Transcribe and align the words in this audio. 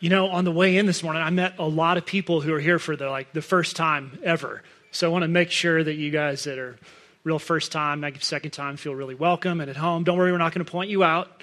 you 0.00 0.08
know, 0.08 0.28
on 0.30 0.44
the 0.44 0.52
way 0.52 0.78
in 0.78 0.86
this 0.86 1.02
morning, 1.02 1.22
I 1.22 1.28
met 1.28 1.58
a 1.58 1.66
lot 1.66 1.98
of 1.98 2.06
people 2.06 2.40
who 2.40 2.54
are 2.54 2.60
here 2.60 2.78
for 2.78 2.96
the 2.96 3.10
like 3.10 3.34
the 3.34 3.42
first 3.42 3.76
time 3.76 4.18
ever. 4.24 4.62
So 4.90 5.06
I 5.06 5.12
want 5.12 5.22
to 5.22 5.28
make 5.28 5.50
sure 5.50 5.84
that 5.84 5.94
you 5.94 6.10
guys 6.10 6.44
that 6.44 6.58
are 6.58 6.78
real 7.22 7.38
first 7.38 7.70
time, 7.70 8.00
maybe 8.00 8.18
second 8.20 8.52
time, 8.52 8.78
feel 8.78 8.94
really 8.94 9.14
welcome 9.14 9.60
and 9.60 9.68
at 9.68 9.76
home. 9.76 10.04
Don't 10.04 10.16
worry, 10.16 10.32
we're 10.32 10.38
not 10.38 10.54
going 10.54 10.64
to 10.64 10.70
point 10.70 10.90
you 10.90 11.04
out. 11.04 11.42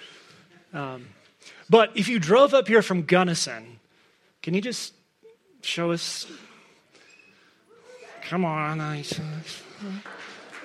Um, 0.73 1.07
but 1.69 1.91
if 1.95 2.07
you 2.07 2.17
drove 2.17 2.55
up 2.55 2.67
here 2.67 2.81
from 2.81 3.03
Gunnison, 3.03 3.79
can 4.41 4.55
you 4.55 4.61
just 4.61 4.93
show 5.61 5.91
us? 5.91 6.25
Come 8.23 8.43
on. 8.43 8.79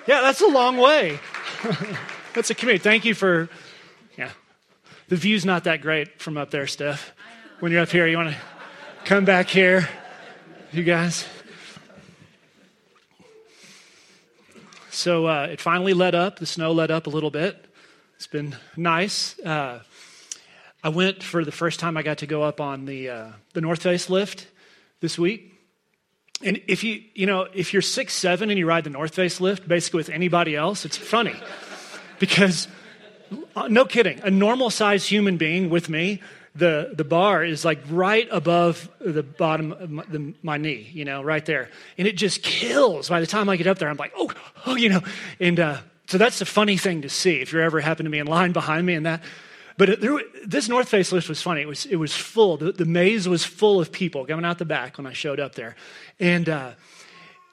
Yeah, 0.07 0.21
that's 0.21 0.41
a 0.41 0.47
long 0.47 0.77
way. 0.77 1.19
that's 2.33 2.49
a 2.49 2.55
commute. 2.55 2.81
Thank 2.81 3.05
you 3.05 3.13
for. 3.13 3.49
Yeah, 4.17 4.31
the 5.09 5.15
view's 5.15 5.45
not 5.45 5.65
that 5.65 5.81
great 5.81 6.19
from 6.19 6.37
up 6.37 6.49
there, 6.49 6.67
Steph. 6.67 7.13
When 7.63 7.71
you're 7.71 7.81
up 7.81 7.91
here, 7.91 8.05
you 8.07 8.17
want 8.17 8.31
to 8.31 8.37
come 9.05 9.23
back 9.23 9.47
here, 9.47 9.87
you 10.73 10.83
guys. 10.83 11.25
So 14.89 15.27
uh, 15.27 15.47
it 15.49 15.61
finally 15.61 15.93
let 15.93 16.13
up. 16.13 16.39
The 16.39 16.45
snow 16.45 16.73
let 16.73 16.91
up 16.91 17.07
a 17.07 17.09
little 17.09 17.29
bit. 17.31 17.65
It's 18.17 18.27
been 18.27 18.57
nice. 18.75 19.39
Uh, 19.39 19.79
I 20.83 20.89
went 20.89 21.23
for 21.23 21.45
the 21.45 21.53
first 21.53 21.79
time. 21.79 21.95
I 21.95 22.03
got 22.03 22.17
to 22.17 22.27
go 22.27 22.43
up 22.43 22.59
on 22.59 22.83
the 22.83 23.09
uh, 23.09 23.27
the 23.53 23.61
North 23.61 23.81
Face 23.81 24.09
lift 24.09 24.45
this 24.99 25.17
week. 25.17 25.53
And 26.43 26.61
if 26.67 26.83
you 26.83 27.01
you 27.15 27.25
know 27.25 27.47
if 27.53 27.71
you're 27.71 27.81
six 27.81 28.13
seven 28.13 28.49
and 28.49 28.59
you 28.59 28.65
ride 28.65 28.83
the 28.83 28.89
North 28.89 29.15
Face 29.15 29.39
lift, 29.39 29.69
basically 29.69 29.99
with 29.99 30.09
anybody 30.09 30.53
else, 30.53 30.83
it's 30.83 30.97
funny 30.97 31.35
because 32.19 32.67
uh, 33.55 33.69
no 33.69 33.85
kidding, 33.85 34.19
a 34.21 34.29
normal 34.29 34.69
sized 34.69 35.07
human 35.07 35.37
being 35.37 35.69
with 35.69 35.87
me 35.87 36.19
the, 36.55 36.91
the 36.95 37.03
bar 37.03 37.43
is 37.43 37.65
like 37.65 37.79
right 37.89 38.27
above 38.29 38.89
the 38.99 39.23
bottom 39.23 39.71
of 39.71 39.89
my, 39.89 40.03
the, 40.07 40.33
my, 40.43 40.57
knee, 40.57 40.89
you 40.93 41.03
know, 41.03 41.23
right 41.23 41.43
there. 41.45 41.69
And 41.97 42.07
it 42.07 42.15
just 42.15 42.43
kills. 42.43 43.09
By 43.09 43.19
the 43.19 43.27
time 43.27 43.49
I 43.49 43.55
get 43.55 43.65
up 43.65 43.79
there, 43.79 43.89
I'm 43.89 43.97
like, 43.97 44.13
oh, 44.15 44.31
oh, 44.65 44.75
you 44.75 44.89
know. 44.89 45.01
And 45.39 45.59
uh, 45.59 45.77
so 46.07 46.17
that's 46.17 46.41
a 46.41 46.45
funny 46.45 46.77
thing 46.77 47.01
to 47.01 47.09
see 47.09 47.41
if 47.41 47.51
you're 47.51 47.63
ever 47.63 47.79
happen 47.79 48.05
to 48.05 48.11
be 48.11 48.19
in 48.19 48.27
line 48.27 48.51
behind 48.51 48.85
me 48.85 48.93
and 48.93 49.05
that. 49.05 49.23
But 49.77 49.89
it, 49.89 50.01
there, 50.01 50.19
this 50.45 50.69
North 50.69 50.87
Face 50.89 51.11
lift 51.11 51.27
was 51.27 51.41
funny. 51.41 51.61
It 51.61 51.67
was, 51.67 51.87
it 51.87 51.95
was 51.95 52.15
full. 52.15 52.57
The, 52.57 52.71
the, 52.71 52.85
maze 52.85 53.27
was 53.27 53.43
full 53.43 53.81
of 53.81 53.91
people 53.91 54.23
coming 54.25 54.45
out 54.45 54.59
the 54.59 54.65
back 54.65 54.99
when 54.99 55.07
I 55.07 55.13
showed 55.13 55.39
up 55.39 55.55
there. 55.55 55.75
And 56.19 56.47
uh, 56.47 56.71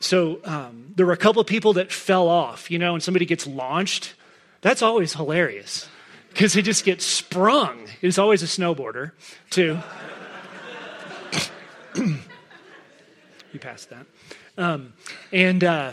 so 0.00 0.40
um, 0.44 0.92
there 0.96 1.06
were 1.06 1.14
a 1.14 1.18
couple 1.18 1.40
of 1.40 1.46
people 1.46 1.72
that 1.74 1.90
fell 1.90 2.28
off, 2.28 2.70
you 2.70 2.78
know, 2.78 2.92
and 2.92 3.02
somebody 3.02 3.24
gets 3.24 3.46
launched. 3.46 4.12
That's 4.60 4.82
always 4.82 5.14
hilarious 5.14 5.88
because 6.30 6.52
he 6.52 6.62
just 6.62 6.84
gets 6.84 7.04
sprung. 7.04 7.86
He's 8.00 8.18
always 8.18 8.42
a 8.42 8.46
snowboarder, 8.46 9.12
too. 9.50 9.78
you 11.96 13.58
passed 13.60 13.90
that. 13.90 14.06
Um, 14.56 14.94
and 15.32 15.62
uh, 15.62 15.92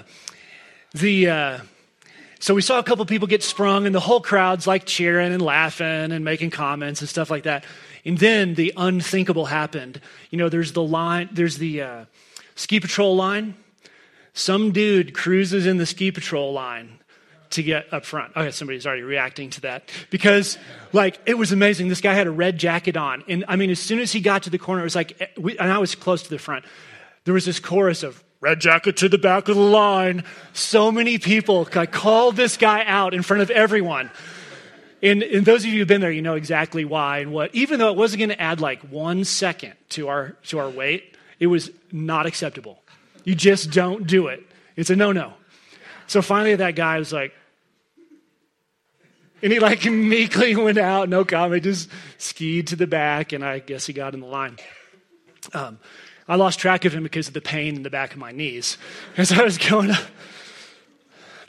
the. 0.94 1.30
Uh, 1.30 1.60
so 2.40 2.54
we 2.54 2.62
saw 2.62 2.78
a 2.78 2.84
couple 2.84 3.04
people 3.06 3.28
get 3.28 3.44
sprung, 3.44 3.88
and 3.88 3.96
the 3.96 4.00
whole 4.00 4.22
crowd's 4.22 4.68
like 4.68 4.86
cheering 4.86 5.34
and 5.34 5.42
laughing 5.42 6.12
and 6.12 6.24
making 6.24 6.52
comments 6.52 7.02
and 7.02 7.10
stuff 7.10 7.32
like 7.32 7.44
that. 7.44 7.66
And 8.06 8.18
then 8.20 8.54
the 8.54 8.74
unthinkable 8.78 9.46
happened. 9.46 10.00
You 10.30 10.38
know, 10.38 10.48
there's 10.48 10.72
the 10.74 10.84
line, 10.84 11.30
there's 11.32 11.58
the 11.58 11.82
uh, 11.82 12.06
ski 12.56 12.80
patrol 12.80 13.16
line. 13.16 13.56
Some 14.34 14.72
dude 14.72 15.16
cruises 15.16 15.66
in 15.66 15.78
the 15.78 15.88
ski 15.88 16.12
patrol 16.12 16.54
line 16.54 16.97
to 17.52 17.64
get 17.64 17.94
up 17.94 18.06
front. 18.06 18.36
Okay, 18.36 18.52
somebody's 18.52 18.86
already 18.86 19.03
reacting 19.03 19.50
to 19.52 19.62
that 19.62 19.90
because, 20.09 20.58
like, 20.94 21.20
it 21.26 21.38
was 21.38 21.52
amazing. 21.52 21.88
This 21.88 22.02
guy 22.02 22.14
had 22.14 22.28
a 22.28 22.31
red 22.31 22.58
jacket 22.58 22.98
on, 22.98 23.23
and 23.28 23.45
I 23.48 23.56
mean, 23.56 23.70
as 23.70 23.80
soon 23.80 24.00
as 24.00 24.12
he 24.12 24.20
got 24.20 24.44
to 24.44 24.50
the 24.50 24.58
corner, 24.58 24.81
it 24.81 24.86
was 24.86 24.95
like, 24.95 25.20
eh, 25.22 25.56
and 25.59 25.72
I 25.72 25.78
was 25.78 25.95
close 25.95 26.23
to 26.23 26.30
the 26.30 26.40
front. 26.40 26.66
There 27.25 27.34
was 27.34 27.45
this 27.45 27.59
chorus 27.59 28.03
of 28.03 28.23
red 28.40 28.59
jacket 28.59 28.98
to 28.98 29.09
the 29.09 29.18
back 29.18 29.50
of 29.50 29.56
the 29.56 29.62
line. 29.62 30.23
So 30.53 30.92
many 30.92 31.18
people. 31.18 31.68
I 31.75 31.85
called 31.85 32.35
this 32.35 32.58
guy 32.58 32.84
out 32.85 33.13
in 33.13 33.24
front 33.24 33.41
of 33.41 33.50
everyone. 33.50 34.12
And, 35.02 35.22
and 35.22 35.46
those 35.46 35.64
of 35.64 35.69
you 35.69 35.79
who've 35.79 35.88
been 35.88 36.02
there, 36.02 36.12
you 36.12 36.22
know 36.22 36.35
exactly 36.35 36.85
why 36.85 37.19
and 37.19 37.31
what. 37.31 37.53
Even 37.53 37.79
though 37.79 37.90
it 37.90 37.97
wasn't 37.97 38.19
going 38.19 38.29
to 38.29 38.41
add 38.41 38.62
like 38.62 38.81
one 38.90 39.24
second 39.24 39.74
to 39.90 40.08
our 40.08 40.31
to 40.46 40.59
our 40.59 40.69
wait, 40.69 41.16
it 41.40 41.47
was 41.47 41.69
not 41.91 42.25
acceptable. 42.25 42.81
You 43.24 43.35
just 43.35 43.72
don't 43.72 44.08
do 44.08 44.28
it. 44.28 44.44
It's 44.75 44.90
a 44.90 44.96
no 44.96 45.12
no. 45.12 45.34
So 46.08 46.22
finally, 46.22 46.56
that 46.56 46.75
guy 46.75 46.97
was 46.97 47.12
like, 47.12 47.34
and 49.42 49.52
he 49.52 49.59
like 49.59 49.86
meekly 49.92 50.56
went 50.56 50.78
out, 50.78 51.09
no 51.09 51.25
comment, 51.25 51.64
just 51.64 51.90
skied 52.18 52.68
to 52.68 52.75
the 52.75 52.88
back, 52.88 53.34
and 53.34 53.44
I 53.44 53.59
guess 53.59 53.86
he 53.86 53.94
got 53.94 54.14
in 54.14 54.22
the 54.22 54.28
line. 54.28 54.58
Um, 55.53 55.80
I 56.28 56.36
lost 56.36 56.59
track 56.59 56.86
of 56.86 56.94
him 56.94 57.03
because 57.03 57.28
of 57.28 57.34
the 57.34 57.42
pain 57.42 57.76
in 57.76 57.84
the 57.84 57.90
back 57.90 58.12
of 58.14 58.18
my 58.18 58.31
knees 58.31 58.78
as 59.18 59.31
I 59.31 59.44
was 59.44 59.58
going 59.58 59.92
up. 59.92 60.03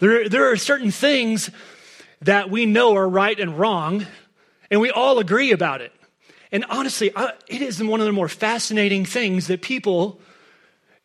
There, 0.00 0.28
there 0.28 0.50
are 0.50 0.56
certain 0.56 0.90
things 0.90 1.50
that 2.22 2.50
we 2.50 2.66
know 2.66 2.96
are 2.96 3.08
right 3.08 3.38
and 3.38 3.58
wrong, 3.58 4.06
and 4.70 4.80
we 4.80 4.90
all 4.90 5.18
agree 5.18 5.52
about 5.52 5.80
it. 5.80 5.92
And 6.52 6.64
honestly, 6.70 7.10
I, 7.14 7.32
it 7.48 7.62
is 7.62 7.82
one 7.82 8.00
of 8.00 8.06
the 8.06 8.12
more 8.12 8.28
fascinating 8.28 9.04
things 9.04 9.48
that 9.48 9.60
people 9.60 10.20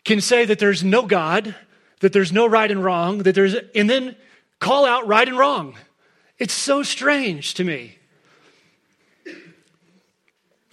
can 0.06 0.22
say 0.22 0.46
that 0.46 0.60
there's 0.60 0.84
no 0.84 1.06
God 1.06 1.56
that 2.04 2.12
there's 2.12 2.34
no 2.34 2.46
right 2.46 2.70
and 2.70 2.84
wrong, 2.84 3.20
that 3.20 3.34
there's, 3.34 3.56
and 3.74 3.90
then 3.90 4.14
call 4.60 4.86
out 4.86 5.08
right 5.08 5.26
and 5.26 5.38
wrong. 5.38 5.74
It's 6.40 6.54
so 6.54 6.84
strange 6.84 7.54
to 7.56 7.64
me. 7.64 7.98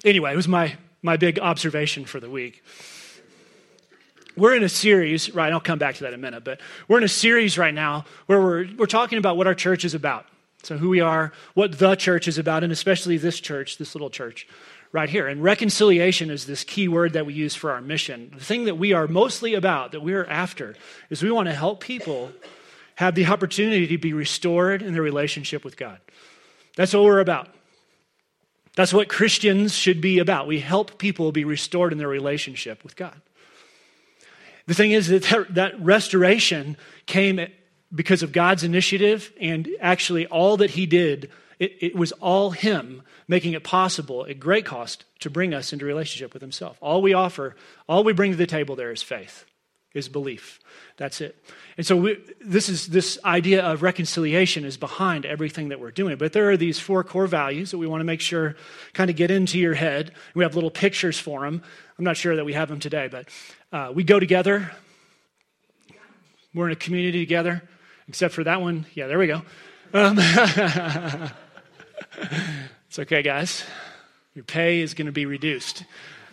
Anyway, 0.04 0.32
it 0.32 0.37
was 0.37 0.48
my, 0.48 0.76
my 1.03 1.16
big 1.16 1.38
observation 1.38 2.04
for 2.04 2.21
the 2.21 2.31
week. 2.31 2.65
We're 4.37 4.54
in 4.54 4.62
a 4.62 4.69
series, 4.69 5.34
right? 5.34 5.53
I'll 5.53 5.60
come 5.60 5.78
back 5.78 5.97
to 5.97 6.04
that 6.04 6.15
in 6.15 6.15
a 6.15 6.22
minute, 6.22 6.44
but 6.44 6.60
we're 6.88 6.99
in 6.99 7.04
a 7.04 7.09
series 7.09 7.59
right 7.59 7.75
now 7.75 8.06
where 8.26 8.41
we're, 8.41 8.69
we're 8.78 8.87
talking 8.87 9.19
about 9.19 9.37
what 9.37 9.47
our 9.47 9.54
church 9.54 9.84
is 9.84 9.94
about. 9.94 10.26
So, 10.62 10.76
who 10.76 10.91
we 10.91 11.00
are, 11.00 11.32
what 11.54 11.78
the 11.78 11.94
church 11.94 12.28
is 12.28 12.37
about, 12.37 12.62
and 12.62 12.72
especially 12.72 13.16
this 13.16 13.41
church, 13.41 13.78
this 13.78 13.94
little 13.94 14.10
church 14.10 14.47
right 14.93 15.09
here. 15.09 15.26
And 15.26 15.43
reconciliation 15.43 16.31
is 16.31 16.47
this 16.47 16.65
key 16.65 16.87
word 16.87 17.15
that 17.15 17.25
we 17.25 17.32
use 17.32 17.54
for 17.54 17.70
our 17.70 17.81
mission. 17.81 18.31
The 18.37 18.44
thing 18.44 18.65
that 18.65 18.75
we 18.75 18.93
are 18.93 19.06
mostly 19.06 19.54
about, 19.54 19.93
that 19.93 20.00
we're 20.00 20.26
after, 20.26 20.76
is 21.09 21.22
we 21.22 21.31
want 21.31 21.49
to 21.49 21.54
help 21.54 21.81
people 21.81 22.32
have 23.00 23.15
the 23.15 23.25
opportunity 23.25 23.87
to 23.87 23.97
be 23.97 24.12
restored 24.12 24.83
in 24.83 24.93
their 24.93 25.00
relationship 25.00 25.65
with 25.65 25.78
God. 25.78 25.99
That's 26.77 26.93
what 26.93 27.03
we're 27.03 27.21
about. 27.21 27.49
That's 28.77 28.93
what 28.93 29.09
Christians 29.09 29.75
should 29.75 30.03
be 30.03 30.19
about. 30.19 30.47
We 30.47 30.61
help 30.61 30.99
people 30.99 31.33
be 31.33 31.47
restored 31.47 31.93
in 31.93 31.99
their 31.99 32.09
relationship 32.09 32.84
with 32.84 32.97
God. 32.97 33.19
The 34.66 34.75
thing 34.75 34.93
is 34.93 35.09
that 35.09 35.47
that 35.49 35.81
restoration 35.81 36.77
came 37.06 37.41
because 37.93 38.22
of 38.22 38.33
God's 38.33 38.65
initiative, 38.65 39.32
and 39.41 39.67
actually, 39.81 40.27
all 40.27 40.59
that 40.59 40.72
He 40.72 40.84
did, 40.84 41.31
it, 41.59 41.72
it 41.81 41.97
was 41.97 42.12
all 42.12 42.50
Him 42.50 43.00
making 43.27 43.55
it 43.55 43.65
possible 43.65 44.27
at 44.27 44.38
great 44.38 44.67
cost 44.67 45.06
to 45.21 45.31
bring 45.31 45.55
us 45.55 45.72
into 45.72 45.87
relationship 45.87 46.34
with 46.34 46.43
Himself. 46.43 46.77
All 46.82 47.00
we 47.00 47.15
offer, 47.15 47.56
all 47.88 48.05
we 48.05 48.12
bring 48.12 48.32
to 48.32 48.37
the 48.37 48.47
table 48.47 48.77
there 48.77 48.93
is 48.93 49.03
faith, 49.03 49.47
is 49.94 50.08
belief. 50.08 50.60
That's 50.96 51.20
it. 51.20 51.42
And 51.76 51.86
so 51.86 51.96
we, 51.96 52.18
this 52.40 52.68
is 52.68 52.88
this 52.88 53.18
idea 53.24 53.64
of 53.64 53.82
reconciliation 53.82 54.64
is 54.64 54.76
behind 54.76 55.26
everything 55.26 55.70
that 55.70 55.80
we're 55.80 55.90
doing. 55.90 56.16
But 56.16 56.32
there 56.32 56.50
are 56.50 56.56
these 56.56 56.78
four 56.78 57.02
core 57.02 57.26
values 57.26 57.70
that 57.70 57.78
we 57.78 57.86
want 57.86 58.00
to 58.00 58.04
make 58.04 58.20
sure 58.20 58.56
kind 58.92 59.10
of 59.10 59.16
get 59.16 59.30
into 59.30 59.58
your 59.58 59.74
head. 59.74 60.12
We 60.34 60.44
have 60.44 60.54
little 60.54 60.70
pictures 60.70 61.18
for 61.18 61.40
them. 61.40 61.62
I'm 61.98 62.04
not 62.04 62.16
sure 62.16 62.36
that 62.36 62.44
we 62.44 62.52
have 62.52 62.68
them 62.68 62.80
today, 62.80 63.08
but 63.08 63.28
uh, 63.72 63.92
we 63.94 64.04
go 64.04 64.20
together. 64.20 64.70
We're 66.54 66.66
in 66.66 66.72
a 66.72 66.76
community 66.76 67.20
together, 67.20 67.62
except 68.08 68.34
for 68.34 68.44
that 68.44 68.60
one. 68.60 68.86
Yeah, 68.94 69.06
there 69.06 69.18
we 69.18 69.26
go. 69.26 69.42
Um, 69.92 70.18
It's 72.90 72.98
okay, 72.98 73.22
guys. 73.22 73.62
Your 74.34 74.42
pay 74.42 74.80
is 74.80 74.94
going 74.94 75.06
to 75.06 75.12
be 75.12 75.24
reduced. 75.24 75.84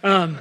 Um, 0.03 0.39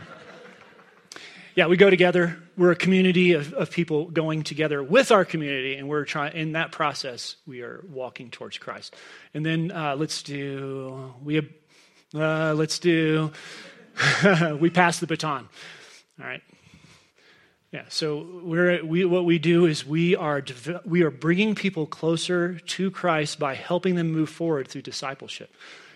yeah, 1.56 1.69
we 1.69 1.79
go 1.79 1.88
together. 1.88 2.37
We're 2.58 2.73
a 2.73 2.76
community 2.76 3.32
of, 3.32 3.55
of 3.55 3.70
people 3.70 4.11
going 4.11 4.43
together 4.43 4.82
with 4.82 5.11
our 5.11 5.25
community, 5.25 5.75
and 5.76 5.88
we're 5.88 6.05
trying. 6.05 6.37
In 6.37 6.53
that 6.53 6.70
process, 6.70 7.37
we 7.47 7.62
are 7.62 7.82
walking 7.88 8.31
towards 8.31 8.58
Christ. 8.58 8.94
And 9.32 9.44
then 9.44 9.73
uh, 9.73 9.97
let's 9.97 10.23
do. 10.23 11.14
We. 11.25 11.49
Uh, 12.14 12.53
let's 12.55 12.79
do. 12.79 13.32
we 14.61 14.69
pass 14.69 15.00
the 15.00 15.06
baton. 15.06 15.49
All 16.20 16.26
right. 16.26 16.43
Yeah. 17.73 17.85
So 17.88 18.41
we're 18.44 18.85
we 18.85 19.06
what 19.06 19.25
we 19.25 19.38
do 19.38 19.64
is 19.64 19.85
we 19.87 20.14
are 20.14 20.44
we 20.85 21.03
are 21.03 21.11
bringing 21.11 21.55
people 21.55 21.87
closer 21.87 22.58
to 22.58 22.91
Christ 22.91 23.38
by 23.38 23.55
helping 23.55 23.94
them 23.94 24.12
move 24.12 24.29
forward 24.29 24.69
through 24.69 24.82
discipleship. 24.82 25.50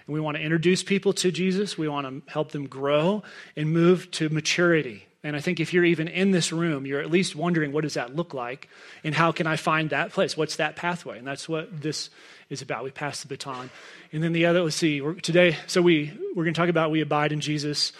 And 0.07 0.15
we 0.15 0.21
want 0.21 0.39
to 0.39 0.43
introduce 0.43 0.83
people 0.83 1.12
to 1.15 1.31
Jesus. 1.31 1.77
We 1.77 1.87
want 1.87 2.07
to 2.07 2.33
help 2.33 2.53
them 2.53 2.67
grow 2.67 3.23
and 3.57 3.71
move 3.71 4.11
to 4.12 4.31
maturity. 4.31 5.07
And 5.22 5.37
I 5.37 5.40
think 5.40 5.61
if 5.61 5.75
you're 5.75 5.84
even 5.84 6.08
in 6.08 6.31
this 6.31 6.50
room, 6.50 6.87
you're 6.87 7.00
at 7.00 7.11
least 7.11 7.37
wondering 7.37 7.72
what 7.72 7.82
does 7.82 7.94
that 7.94 8.17
look 8.17 8.32
like 8.32 8.69
and 9.05 9.14
how 9.14 9.32
can 9.32 9.46
I 9.46 9.56
find 9.56 9.90
that 9.90 10.12
place? 10.12 10.37
What's 10.37 10.56
that 10.56 10.76
pathway? 10.76 11.19
And 11.19 11.26
that's 11.26 11.46
what 11.49 11.82
this 11.82 12.08
is 12.49 12.62
about. 12.62 12.84
We 12.84 12.90
pass 12.90 13.20
the 13.20 13.28
baton. 13.28 13.69
And 14.12 14.22
then 14.22 14.32
the 14.32 14.46
other, 14.46 14.62
let's 14.62 14.76
see, 14.76 15.00
today, 15.20 15.56
so 15.67 15.82
we, 15.82 16.11
we're 16.34 16.44
going 16.44 16.55
to 16.55 16.61
talk 16.61 16.70
about 16.70 16.90
we 16.90 17.02
abide 17.02 17.32
in 17.32 17.40
Jesus. 17.40 17.93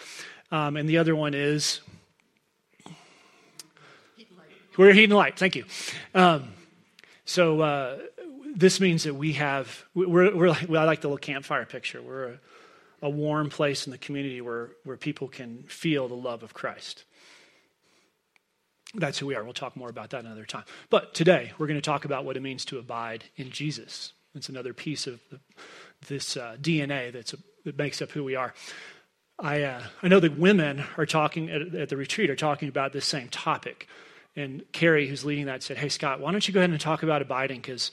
Um, 0.51 0.77
and 0.77 0.89
the 0.89 0.99
other 0.99 1.15
one 1.15 1.35
is 1.35 1.81
we're 4.77 4.95
heat 4.95 5.05
and 5.05 5.13
light. 5.13 5.39
Thank 5.39 5.57
you. 5.57 5.65
Um, 6.15 6.53
so 7.27 7.61
uh, 7.61 7.99
this 8.57 8.81
means 8.81 9.05
that 9.05 9.15
we 9.15 9.35
have 9.35 9.85
we're, 9.95 10.35
we're 10.35 10.49
like, 10.49 10.71
I 10.71 10.85
like 10.85 11.03
the 11.03 11.09
little 11.09 11.19
campfire 11.19 11.67
picture. 11.67 12.01
We're 12.01 12.25
a, 12.25 12.39
a 13.03 13.11
warm 13.11 13.51
place 13.51 13.87
in 13.87 13.91
the 13.91 13.99
community 13.99 14.41
where 14.41 14.71
where 14.85 14.97
people 14.97 15.29
can 15.29 15.65
feel 15.65 16.09
the 16.09 16.15
love 16.15 16.43
of 16.43 16.55
Christ. 16.55 17.05
That's 18.95 19.19
who 19.19 19.27
we 19.27 19.37
are. 19.37 19.45
We'll 19.45 19.53
talk 19.53 19.77
more 19.77 19.89
about 19.89 20.11
that 20.11 20.25
another 20.25 20.45
time. 20.45 20.65
But 20.89 21.15
today 21.15 21.53
we're 21.59 21.69
going 21.69 21.79
to 21.79 21.83
talk 21.83 22.05
about 22.05 22.25
what 22.25 22.37
it 22.37 22.43
means 22.43 22.65
to 22.67 22.79
abide 22.79 23.25
in 23.37 23.51
Jesus. 23.51 24.13
It's 24.35 24.49
another 24.49 24.73
piece 24.73 25.07
of 25.07 25.21
this 26.09 26.37
uh, 26.37 26.57
DNA 26.61 27.13
that's 27.13 27.33
a, 27.35 27.37
that 27.65 27.79
makes 27.79 28.03
up 28.03 28.11
who 28.11 28.25
we 28.25 28.35
are. 28.35 28.55
I, 29.39 29.63
uh, 29.63 29.83
I 30.03 30.09
know 30.09 30.21
that 30.21 30.39
women 30.39 30.85
are 30.97 31.07
talking 31.07 31.51
at, 31.51 31.75
at, 31.75 31.89
the 31.89 31.97
retreat 31.97 32.31
are 32.31 32.37
talking 32.37 32.69
about 32.69 32.93
this 32.93 33.07
same 33.07 33.29
topic. 33.29 33.87
And 34.37 34.65
Carrie, 34.73 35.09
who's 35.09 35.25
leading 35.25 35.47
that, 35.47 35.63
said, 35.63 35.79
Hey, 35.79 35.89
Scott, 35.89 36.21
why 36.21 36.33
don't 36.33 36.47
you 36.47 36.55
go 36.55 36.61
ahead 36.61 36.71
and 36.71 36.81
talk 36.81 37.03
about 37.03 37.23
abiding? 37.23 37.61
Because 37.61 37.91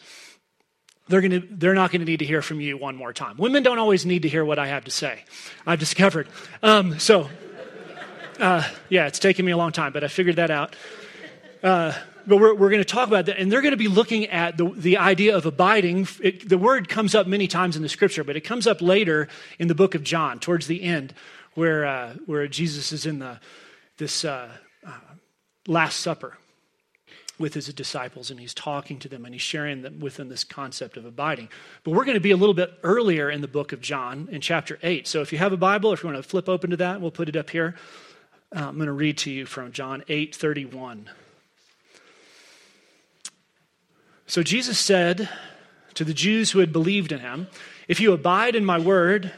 they're, 1.07 1.21
gonna, 1.21 1.41
they're 1.49 1.73
not 1.73 1.91
going 1.91 2.01
to 2.01 2.05
need 2.05 2.19
to 2.19 2.25
hear 2.25 2.41
from 2.41 2.59
you 2.59 2.77
one 2.77 2.95
more 2.95 3.13
time. 3.13 3.37
Women 3.37 3.63
don't 3.63 3.79
always 3.79 4.05
need 4.05 4.23
to 4.23 4.29
hear 4.29 4.43
what 4.43 4.59
I 4.59 4.67
have 4.67 4.85
to 4.85 4.91
say, 4.91 5.23
I've 5.65 5.79
discovered. 5.79 6.27
Um, 6.61 6.99
so, 6.99 7.29
uh, 8.39 8.63
yeah, 8.89 9.07
it's 9.07 9.19
taken 9.19 9.45
me 9.45 9.51
a 9.51 9.57
long 9.57 9.71
time, 9.71 9.93
but 9.93 10.03
I 10.03 10.07
figured 10.07 10.37
that 10.37 10.51
out. 10.51 10.75
Uh, 11.63 11.93
but 12.27 12.37
we're, 12.37 12.53
we're 12.53 12.69
going 12.69 12.83
to 12.83 12.85
talk 12.85 13.07
about 13.07 13.25
that, 13.27 13.37
and 13.37 13.51
they're 13.51 13.61
going 13.61 13.71
to 13.71 13.77
be 13.77 13.87
looking 13.87 14.25
at 14.25 14.57
the, 14.57 14.69
the 14.69 14.97
idea 14.97 15.35
of 15.35 15.45
abiding. 15.45 16.07
It, 16.21 16.47
the 16.47 16.57
word 16.57 16.89
comes 16.89 17.15
up 17.15 17.25
many 17.25 17.47
times 17.47 17.75
in 17.77 17.81
the 17.81 17.89
scripture, 17.89 18.23
but 18.23 18.35
it 18.35 18.41
comes 18.41 18.67
up 18.67 18.81
later 18.81 19.29
in 19.59 19.69
the 19.69 19.75
book 19.75 19.95
of 19.95 20.03
John, 20.03 20.39
towards 20.39 20.67
the 20.67 20.83
end, 20.83 21.13
where, 21.53 21.85
uh, 21.85 22.13
where 22.25 22.47
Jesus 22.47 22.91
is 22.91 23.05
in 23.05 23.19
the, 23.19 23.39
this 23.97 24.25
uh, 24.25 24.49
uh, 24.85 24.91
Last 25.67 26.01
Supper 26.01 26.37
with 27.39 27.53
his 27.53 27.71
disciples, 27.73 28.31
and 28.31 28.39
he's 28.39 28.53
talking 28.53 28.99
to 28.99 29.07
them, 29.07 29.23
and 29.23 29.33
he's 29.33 29.41
sharing 29.41 29.83
them 29.83 29.99
with 29.99 30.17
them 30.17 30.27
this 30.27 30.43
concept 30.43 30.97
of 30.97 31.05
abiding. 31.05 31.47
But 31.83 31.91
we're 31.91 32.05
going 32.05 32.15
to 32.15 32.21
be 32.21 32.31
a 32.31 32.37
little 32.37 32.55
bit 32.55 32.73
earlier 32.83 33.29
in 33.29 33.41
the 33.41 33.47
book 33.47 33.71
of 33.71 33.79
John, 33.79 34.27
in 34.31 34.41
chapter 34.41 34.79
8. 34.81 35.07
So 35.07 35.21
if 35.21 35.31
you 35.31 35.37
have 35.37 35.53
a 35.53 35.57
Bible, 35.57 35.93
if 35.93 36.03
you 36.03 36.09
want 36.09 36.21
to 36.21 36.27
flip 36.27 36.49
open 36.49 36.71
to 36.71 36.77
that, 36.77 36.99
we'll 36.99 37.11
put 37.11 37.29
it 37.29 37.35
up 37.35 37.49
here. 37.51 37.75
Uh, 38.55 38.59
I'm 38.59 38.75
going 38.75 38.87
to 38.87 38.93
read 38.93 39.17
to 39.19 39.31
you 39.31 39.45
from 39.45 39.71
John 39.73 40.03
8 40.07 40.33
31. 40.33 41.09
So 44.25 44.43
Jesus 44.43 44.79
said 44.79 45.29
to 45.95 46.03
the 46.03 46.13
Jews 46.13 46.51
who 46.51 46.59
had 46.59 46.71
believed 46.71 47.11
in 47.11 47.19
him, 47.19 47.47
If 47.87 47.99
you 47.99 48.13
abide 48.13 48.55
in 48.55 48.65
my 48.65 48.79
word, 48.79 49.33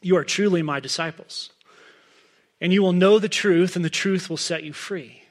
you 0.00 0.16
are 0.16 0.24
truly 0.24 0.62
my 0.62 0.78
disciples. 0.78 1.50
And 2.60 2.72
you 2.72 2.82
will 2.82 2.92
know 2.92 3.18
the 3.18 3.28
truth, 3.28 3.76
and 3.76 3.84
the 3.84 3.90
truth 3.90 4.28
will 4.28 4.36
set 4.36 4.64
you 4.64 4.72
free. 4.72 5.22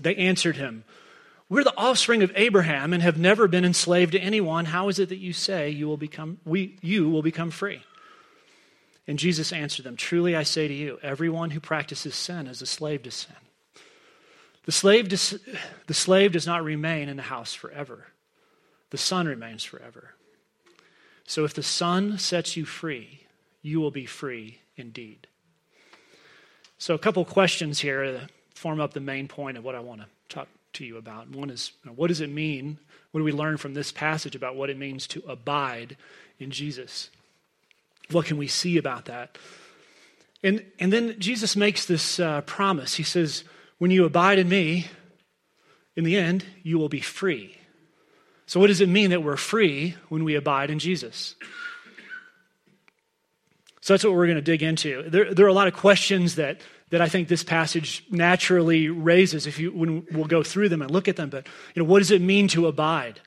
They 0.00 0.16
answered 0.16 0.56
him, 0.56 0.84
We're 1.48 1.64
the 1.64 1.76
offspring 1.76 2.22
of 2.22 2.32
Abraham 2.34 2.92
and 2.92 3.02
have 3.02 3.18
never 3.18 3.48
been 3.48 3.64
enslaved 3.64 4.12
to 4.12 4.20
anyone. 4.20 4.66
How 4.66 4.88
is 4.88 4.98
it 4.98 5.08
that 5.08 5.18
you 5.18 5.32
say 5.32 5.70
you 5.70 5.86
will 5.88 5.96
become, 5.96 6.38
we, 6.44 6.76
you 6.82 7.08
will 7.08 7.22
become 7.22 7.50
free? 7.50 7.82
And 9.06 9.18
Jesus 9.18 9.52
answered 9.52 9.84
them, 9.84 9.96
Truly 9.96 10.36
I 10.36 10.42
say 10.42 10.68
to 10.68 10.74
you, 10.74 10.98
everyone 11.02 11.50
who 11.50 11.60
practices 11.60 12.14
sin 12.14 12.46
is 12.46 12.62
a 12.62 12.66
slave 12.66 13.02
to 13.02 13.10
sin. 13.10 13.34
The 14.64 14.72
slave, 14.72 15.08
does, 15.08 15.38
the 15.88 15.94
slave 15.94 16.32
does 16.32 16.46
not 16.46 16.62
remain 16.62 17.08
in 17.08 17.16
the 17.16 17.22
house 17.22 17.52
forever, 17.52 18.06
the 18.90 18.98
son 18.98 19.26
remains 19.26 19.64
forever. 19.64 20.14
So 21.24 21.44
if 21.44 21.54
the 21.54 21.62
son 21.62 22.18
sets 22.18 22.56
you 22.56 22.64
free, 22.64 23.26
you 23.62 23.80
will 23.80 23.90
be 23.90 24.06
free 24.06 24.60
indeed. 24.76 25.26
So, 26.78 26.94
a 26.94 26.98
couple 26.98 27.24
questions 27.24 27.78
here 27.78 28.22
form 28.54 28.80
up 28.80 28.92
the 28.92 29.00
main 29.00 29.28
point 29.28 29.56
of 29.56 29.64
what 29.64 29.76
I 29.76 29.80
want 29.80 30.00
to 30.00 30.06
talk 30.28 30.48
to 30.74 30.84
you 30.84 30.96
about. 30.96 31.28
One 31.28 31.48
is 31.48 31.72
you 31.84 31.90
know, 31.90 31.94
what 31.94 32.08
does 32.08 32.20
it 32.20 32.30
mean? 32.30 32.78
What 33.12 33.20
do 33.20 33.24
we 33.24 33.32
learn 33.32 33.56
from 33.56 33.74
this 33.74 33.92
passage 33.92 34.34
about 34.34 34.56
what 34.56 34.68
it 34.68 34.76
means 34.76 35.06
to 35.08 35.22
abide 35.28 35.96
in 36.38 36.50
Jesus? 36.50 37.10
What 38.12 38.26
can 38.26 38.36
we 38.36 38.46
see 38.46 38.78
about 38.78 39.06
that? 39.06 39.38
And, 40.42 40.64
and 40.78 40.92
then 40.92 41.18
Jesus 41.18 41.56
makes 41.56 41.86
this 41.86 42.18
uh, 42.18 42.40
promise. 42.42 42.94
He 42.94 43.02
says, 43.02 43.44
when 43.78 43.90
you 43.90 44.04
abide 44.04 44.38
in 44.38 44.48
me, 44.48 44.86
in 45.96 46.04
the 46.04 46.16
end, 46.16 46.44
you 46.62 46.78
will 46.78 46.88
be 46.88 47.00
free. 47.00 47.56
So, 48.46 48.60
what 48.60 48.66
does 48.66 48.80
it 48.80 48.88
mean 48.88 49.10
that 49.10 49.22
we're 49.22 49.36
free 49.36 49.96
when 50.08 50.24
we 50.24 50.34
abide 50.34 50.70
in 50.70 50.78
Jesus? 50.78 51.36
So, 53.80 53.94
that's 53.94 54.04
what 54.04 54.14
we're 54.14 54.26
going 54.26 54.36
to 54.36 54.42
dig 54.42 54.62
into. 54.62 55.08
There, 55.08 55.32
there 55.32 55.46
are 55.46 55.50
a 55.50 55.54
lot 55.54 55.68
of 55.68 55.74
questions 55.74 56.36
that, 56.36 56.60
that 56.90 57.00
I 57.00 57.08
think 57.08 57.28
this 57.28 57.44
passage 57.44 58.04
naturally 58.10 58.88
raises 58.88 59.46
if 59.46 59.58
you, 59.58 59.70
when 59.70 60.06
we'll 60.12 60.26
go 60.26 60.42
through 60.42 60.68
them 60.68 60.82
and 60.82 60.90
look 60.90 61.08
at 61.08 61.16
them. 61.16 61.30
But, 61.30 61.46
you 61.74 61.82
know, 61.82 61.88
what 61.88 62.00
does 62.00 62.10
it 62.10 62.20
mean 62.20 62.48
to 62.48 62.66
abide? 62.66 63.20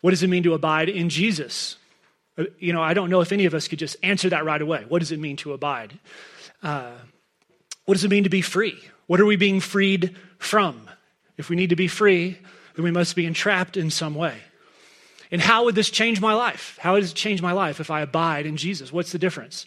What 0.00 0.10
does 0.10 0.22
it 0.22 0.28
mean 0.28 0.42
to 0.44 0.54
abide 0.54 0.88
in 0.88 1.08
Jesus? 1.08 1.76
Uh, 2.38 2.44
you 2.58 2.72
know, 2.72 2.82
I 2.82 2.94
don't 2.94 3.10
know 3.10 3.20
if 3.20 3.32
any 3.32 3.46
of 3.46 3.54
us 3.54 3.68
could 3.68 3.78
just 3.78 3.96
answer 4.02 4.28
that 4.30 4.44
right 4.44 4.60
away. 4.60 4.84
What 4.88 5.00
does 5.00 5.12
it 5.12 5.18
mean 5.18 5.36
to 5.38 5.52
abide? 5.52 5.98
Uh, 6.62 6.92
what 7.84 7.94
does 7.94 8.04
it 8.04 8.10
mean 8.10 8.24
to 8.24 8.30
be 8.30 8.42
free? 8.42 8.78
What 9.06 9.20
are 9.20 9.26
we 9.26 9.36
being 9.36 9.60
freed 9.60 10.16
from? 10.38 10.88
If 11.36 11.48
we 11.48 11.56
need 11.56 11.70
to 11.70 11.76
be 11.76 11.88
free, 11.88 12.38
then 12.76 12.84
we 12.84 12.90
must 12.90 13.16
be 13.16 13.26
entrapped 13.26 13.76
in 13.76 13.90
some 13.90 14.14
way. 14.14 14.36
And 15.30 15.40
how 15.40 15.64
would 15.64 15.74
this 15.74 15.90
change 15.90 16.20
my 16.20 16.34
life? 16.34 16.78
How 16.80 16.98
does 16.98 17.12
it 17.12 17.14
change 17.14 17.40
my 17.40 17.52
life 17.52 17.80
if 17.80 17.90
I 17.90 18.00
abide 18.00 18.46
in 18.46 18.56
Jesus? 18.56 18.92
What's 18.92 19.12
the 19.12 19.18
difference? 19.18 19.66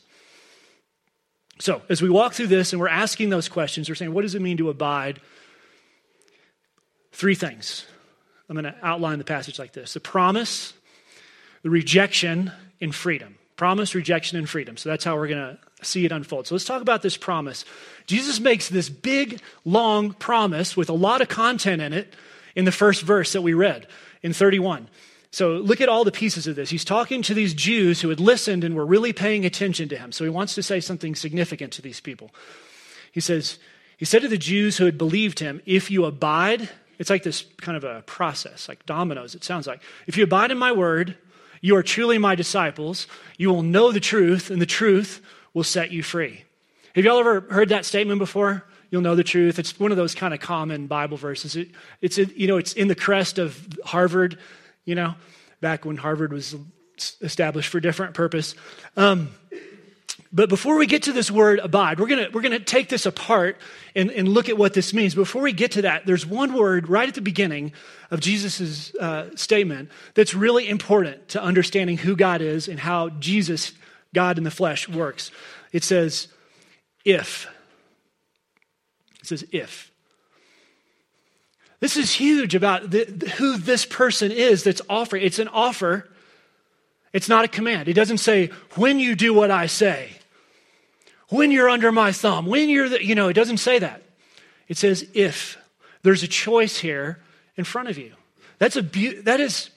So, 1.60 1.82
as 1.90 2.02
we 2.02 2.10
walk 2.10 2.34
through 2.34 2.48
this 2.48 2.74
and 2.74 2.80
we're 2.80 2.90
asking 2.90 3.30
those 3.30 3.48
questions, 3.48 3.88
we're 3.88 3.96
saying, 3.96 4.14
what 4.14 4.24
does 4.24 4.36
it 4.36 4.42
mean 4.42 4.58
to 4.58 4.70
abide? 4.70 5.22
Three 7.12 7.36
things. 7.36 7.86
I'm 8.50 8.56
going 8.56 8.66
to 8.66 8.76
outline 8.82 9.20
the 9.20 9.24
passage 9.24 9.60
like 9.60 9.74
this 9.74 9.94
the 9.94 10.00
promise, 10.00 10.74
the 11.64 11.70
rejection, 11.70 12.52
and 12.80 12.94
freedom. 12.94 13.38
Promise, 13.56 13.96
rejection, 13.96 14.38
and 14.38 14.50
freedom. 14.50 14.78
So 14.78 14.90
that's 14.90 15.04
how 15.04 15.16
we're 15.16 15.28
going 15.28 15.58
to 15.58 15.86
see 15.86 16.06
it 16.06 16.12
unfold. 16.12 16.48
So 16.48 16.56
let's 16.56 16.66
talk 16.66 16.82
about 16.82 17.02
this 17.02 17.18
promise. 17.18 17.66
Jesus 18.06 18.40
makes 18.40 18.70
this 18.70 18.90
big, 18.90 19.42
long 19.66 20.14
promise 20.14 20.78
with 20.78 20.90
a 20.90 20.94
lot 20.94 21.22
of 21.22 21.30
content 21.30 21.82
in 21.82 21.94
it 21.94 22.14
in 22.56 22.66
the 22.66 22.72
first 22.72 23.02
verse 23.02 23.34
that 23.34 23.42
we 23.42 23.54
read 23.54 23.88
in 24.22 24.34
31. 24.34 24.88
So 25.32 25.54
look 25.54 25.82
at 25.82 25.90
all 25.90 26.04
the 26.04 26.12
pieces 26.12 26.46
of 26.46 26.56
this. 26.56 26.70
He's 26.70 26.86
talking 26.86 27.22
to 27.24 27.34
these 27.34 27.54
Jews 27.54 28.02
who 28.02 28.10
had 28.10 28.20
listened 28.20 28.64
and 28.64 28.76
were 28.76 28.86
really 28.86 29.14
paying 29.14 29.46
attention 29.46 29.90
to 29.90 29.98
him. 29.98 30.12
So 30.12 30.24
he 30.24 30.30
wants 30.30 30.54
to 30.56 30.64
say 30.64 30.80
something 30.80 31.16
significant 31.16 31.74
to 31.74 31.82
these 31.82 32.00
people. 32.00 32.32
He 33.12 33.20
says, 33.20 33.58
He 33.98 34.06
said 34.06 34.22
to 34.22 34.28
the 34.28 34.38
Jews 34.38 34.78
who 34.78 34.86
had 34.86 34.98
believed 34.98 35.40
him, 35.40 35.62
If 35.66 35.90
you 35.90 36.06
abide, 36.06 36.70
it's 37.00 37.10
like 37.10 37.24
this 37.24 37.46
kind 37.62 37.76
of 37.76 37.84
a 37.84 38.04
process, 38.04 38.70
like 38.70 38.86
dominoes, 38.86 39.34
it 39.34 39.44
sounds 39.44 39.66
like. 39.66 39.82
If 40.06 40.18
you 40.18 40.24
abide 40.24 40.52
in 40.52 40.58
my 40.60 40.72
word, 40.72 41.18
you 41.64 41.78
are 41.78 41.82
truly 41.82 42.18
my 42.18 42.36
disciples. 42.36 43.08
You 43.38 43.50
will 43.50 43.64
know 43.64 43.94
the 43.94 44.02
truth, 44.02 44.52
and 44.52 44.62
the 44.62 44.66
truth 44.66 45.22
will 45.54 45.64
set 45.64 45.92
you 45.92 46.04
free. 46.04 46.44
Have 46.94 47.06
y'all 47.06 47.20
ever 47.20 47.40
heard 47.40 47.70
that 47.70 47.86
statement 47.86 48.20
before? 48.20 48.66
You'll 48.92 49.02
know 49.02 49.16
the 49.16 49.24
truth. 49.24 49.60
It's 49.60 49.80
one 49.80 49.90
of 49.90 49.96
those 49.96 50.14
kind 50.14 50.34
of 50.34 50.42
common 50.42 50.88
Bible 50.88 51.16
verses. 51.16 51.56
It, 51.56 51.70
it's, 52.02 52.18
you 52.18 52.48
know, 52.48 52.58
it's 52.58 52.74
in 52.74 52.90
the 52.90 52.96
crest 52.96 53.40
of 53.40 53.66
Harvard, 53.86 54.38
you 54.84 54.94
know, 54.94 55.16
back 55.62 55.86
when 55.86 55.96
Harvard 55.96 56.34
was 56.34 56.54
established 57.22 57.70
for 57.70 57.78
a 57.78 57.82
different 57.82 58.14
purpose. 58.14 58.56
Um, 58.98 59.30
but 60.36 60.50
before 60.50 60.78
we 60.78 60.88
get 60.88 61.04
to 61.04 61.14
this 61.14 61.30
word 61.30 61.60
abide, 61.60 62.00
we're 62.00 62.08
going 62.08 62.32
we're 62.34 62.42
gonna 62.42 62.60
take 62.60 62.90
this 62.90 63.06
apart 63.06 63.58
and, 63.96 64.10
and 64.10 64.28
look 64.28 64.50
at 64.50 64.58
what 64.58 64.74
this 64.74 64.92
means. 64.92 65.14
Before 65.14 65.44
we 65.44 65.54
get 65.54 65.74
to 65.74 65.84
that, 65.84 66.08
there's 66.08 66.26
one 66.26 66.54
word 66.54 66.90
right 66.90 67.08
at 67.08 67.14
the 67.14 67.22
beginning 67.22 67.72
of 68.10 68.20
Jesus' 68.20 68.96
uh, 68.96 69.36
statement 69.36 69.90
that's 70.16 70.34
really 70.34 70.68
important 70.68 71.28
to 71.30 71.42
understanding 71.42 71.98
who 71.98 72.16
God 72.16 72.42
is 72.42 72.68
and 72.68 72.80
how 72.80 73.10
Jesus 73.10 73.74
God 74.14 74.40
in 74.40 74.44
the 74.44 74.52
flesh 74.52 74.90
works. 74.90 75.30
It 75.72 75.84
says, 75.84 76.28
if. 77.06 77.48
It 79.22 79.28
says, 79.28 79.46
if. 79.52 79.92
This 81.80 81.98
is 81.98 82.14
huge 82.14 82.56
about 82.56 82.92
the, 82.92 83.06
who 83.38 83.58
this 83.58 83.86
person 83.86 84.32
is 84.32 84.64
that's 84.64 84.82
offering. 84.90 85.24
It's 85.24 85.40
an 85.40 85.50
offer, 85.50 86.10
it's 87.12 87.30
not 87.30 87.46
a 87.46 87.48
command. 87.48 87.88
It 87.88 87.94
doesn't 87.94 88.20
say, 88.20 88.48
when 88.76 89.00
you 89.00 89.16
do 89.16 89.34
what 89.34 89.52
I 89.52 89.68
say, 89.68 90.12
when 91.30 91.52
you're 91.52 91.70
under 91.70 91.92
my 91.92 92.12
thumb, 92.12 92.46
when 92.46 92.70
you're, 92.70 92.90
the, 92.90 93.04
you 93.04 93.16
know, 93.16 93.28
it 93.28 93.34
doesn't 93.34 93.58
say 93.58 93.80
that. 93.80 94.04
It 94.68 94.78
says, 94.78 95.08
if. 95.14 95.58
There's 96.04 96.24
a 96.24 96.28
choice 96.28 96.78
here 96.78 97.20
in 97.56 97.64
front 97.64 97.90
of 97.90 97.98
you. 97.98 98.14
That's 98.60 98.76
a 98.76 98.84
be- 98.84 99.22
that 99.22 99.40
is 99.40 99.70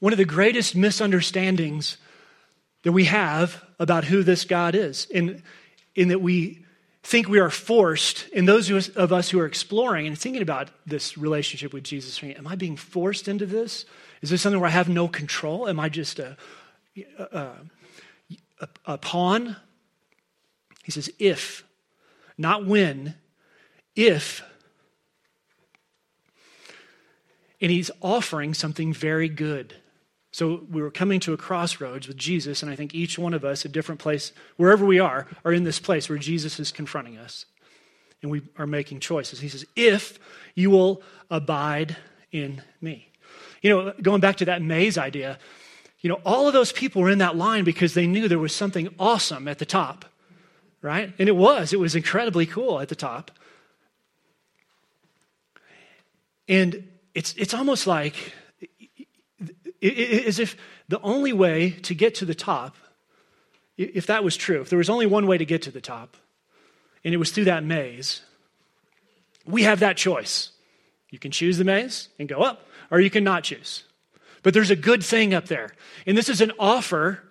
one 0.00 0.12
of 0.12 0.18
the 0.18 0.24
greatest 0.24 0.74
misunderstandings 0.74 1.96
that 2.82 2.92
we 2.92 3.04
have 3.04 3.62
about 3.78 4.04
who 4.04 4.22
this 4.22 4.44
God 4.44 4.74
is, 4.74 5.06
in, 5.06 5.42
in 5.94 6.08
that 6.08 6.20
we 6.20 6.64
think 7.02 7.28
we 7.28 7.38
are 7.38 7.50
forced, 7.50 8.28
in 8.28 8.44
those 8.44 8.70
of 8.96 9.12
us 9.12 9.30
who 9.30 9.38
are 9.38 9.46
exploring 9.46 10.06
and 10.06 10.18
thinking 10.18 10.42
about 10.42 10.68
this 10.86 11.16
relationship 11.16 11.72
with 11.72 11.84
Jesus, 11.84 12.22
am 12.22 12.46
I 12.46 12.56
being 12.56 12.76
forced 12.76 13.28
into 13.28 13.46
this? 13.46 13.84
Is 14.22 14.30
this 14.30 14.42
something 14.42 14.60
where 14.60 14.68
I 14.68 14.72
have 14.72 14.88
no 14.88 15.08
control? 15.08 15.68
Am 15.68 15.80
I 15.80 15.88
just 15.88 16.18
a, 16.18 16.36
a, 17.18 17.48
upon. 18.86 19.56
He 20.84 20.90
says, 20.90 21.10
if, 21.18 21.64
not 22.36 22.66
when, 22.66 23.14
if. 23.94 24.42
And 27.60 27.70
he's 27.70 27.90
offering 28.00 28.54
something 28.54 28.92
very 28.92 29.28
good. 29.28 29.74
So 30.32 30.64
we 30.70 30.80
were 30.80 30.90
coming 30.90 31.20
to 31.20 31.32
a 31.32 31.36
crossroads 31.36 32.06
with 32.06 32.16
Jesus, 32.16 32.62
and 32.62 32.70
I 32.70 32.76
think 32.76 32.94
each 32.94 33.18
one 33.18 33.34
of 33.34 33.44
us, 33.44 33.64
a 33.64 33.68
different 33.68 34.00
place, 34.00 34.32
wherever 34.56 34.86
we 34.86 35.00
are, 35.00 35.26
are 35.44 35.52
in 35.52 35.64
this 35.64 35.80
place 35.80 36.08
where 36.08 36.18
Jesus 36.18 36.60
is 36.60 36.70
confronting 36.70 37.18
us. 37.18 37.46
And 38.22 38.30
we 38.30 38.42
are 38.56 38.66
making 38.66 39.00
choices. 39.00 39.40
He 39.40 39.48
says, 39.48 39.66
If 39.74 40.18
you 40.54 40.70
will 40.70 41.02
abide 41.30 41.96
in 42.32 42.62
me. 42.80 43.08
You 43.62 43.70
know, 43.70 43.92
going 44.00 44.20
back 44.20 44.36
to 44.36 44.44
that 44.46 44.62
maze 44.62 44.96
idea, 44.96 45.38
you 46.00 46.08
know, 46.08 46.20
all 46.24 46.46
of 46.46 46.52
those 46.52 46.72
people 46.72 47.02
were 47.02 47.10
in 47.10 47.18
that 47.18 47.36
line 47.36 47.64
because 47.64 47.94
they 47.94 48.06
knew 48.06 48.26
there 48.26 48.38
was 48.38 48.54
something 48.54 48.88
awesome 48.98 49.46
at 49.48 49.58
the 49.58 49.66
top, 49.66 50.06
right? 50.80 51.12
And 51.18 51.28
it 51.28 51.36
was, 51.36 51.72
it 51.72 51.78
was 51.78 51.94
incredibly 51.94 52.46
cool 52.46 52.80
at 52.80 52.88
the 52.88 52.94
top. 52.94 53.30
And 56.48 56.88
it's, 57.14 57.34
it's 57.34 57.54
almost 57.54 57.86
like 57.86 58.32
as 59.82 60.38
if 60.38 60.56
the 60.88 61.00
only 61.00 61.32
way 61.32 61.70
to 61.70 61.94
get 61.94 62.14
to 62.16 62.24
the 62.24 62.34
top, 62.34 62.76
if 63.76 64.06
that 64.06 64.24
was 64.24 64.36
true, 64.36 64.62
if 64.62 64.70
there 64.70 64.78
was 64.78 64.90
only 64.90 65.06
one 65.06 65.26
way 65.26 65.38
to 65.38 65.44
get 65.44 65.62
to 65.62 65.70
the 65.70 65.80
top, 65.80 66.16
and 67.04 67.14
it 67.14 67.18
was 67.18 67.30
through 67.30 67.44
that 67.44 67.64
maze, 67.64 68.22
we 69.46 69.62
have 69.62 69.80
that 69.80 69.96
choice. 69.96 70.52
You 71.10 71.18
can 71.18 71.30
choose 71.30 71.58
the 71.58 71.64
maze 71.64 72.08
and 72.18 72.28
go 72.28 72.40
up, 72.40 72.66
or 72.90 73.00
you 73.00 73.10
can 73.10 73.24
not 73.24 73.44
choose. 73.44 73.84
But 74.42 74.54
there's 74.54 74.70
a 74.70 74.76
good 74.76 75.02
thing 75.02 75.34
up 75.34 75.46
there. 75.46 75.72
And 76.06 76.16
this 76.16 76.28
is 76.28 76.40
an 76.40 76.52
offer, 76.58 77.22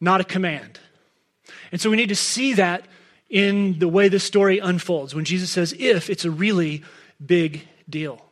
not 0.00 0.20
a 0.20 0.24
command. 0.24 0.80
And 1.70 1.80
so 1.80 1.90
we 1.90 1.96
need 1.96 2.08
to 2.08 2.16
see 2.16 2.54
that 2.54 2.84
in 3.30 3.78
the 3.78 3.88
way 3.88 4.08
this 4.08 4.24
story 4.24 4.58
unfolds. 4.58 5.14
When 5.14 5.24
Jesus 5.24 5.50
says, 5.50 5.74
if, 5.78 6.10
it's 6.10 6.24
a 6.24 6.30
really 6.30 6.82
big 7.24 7.66
deal. 7.88 8.24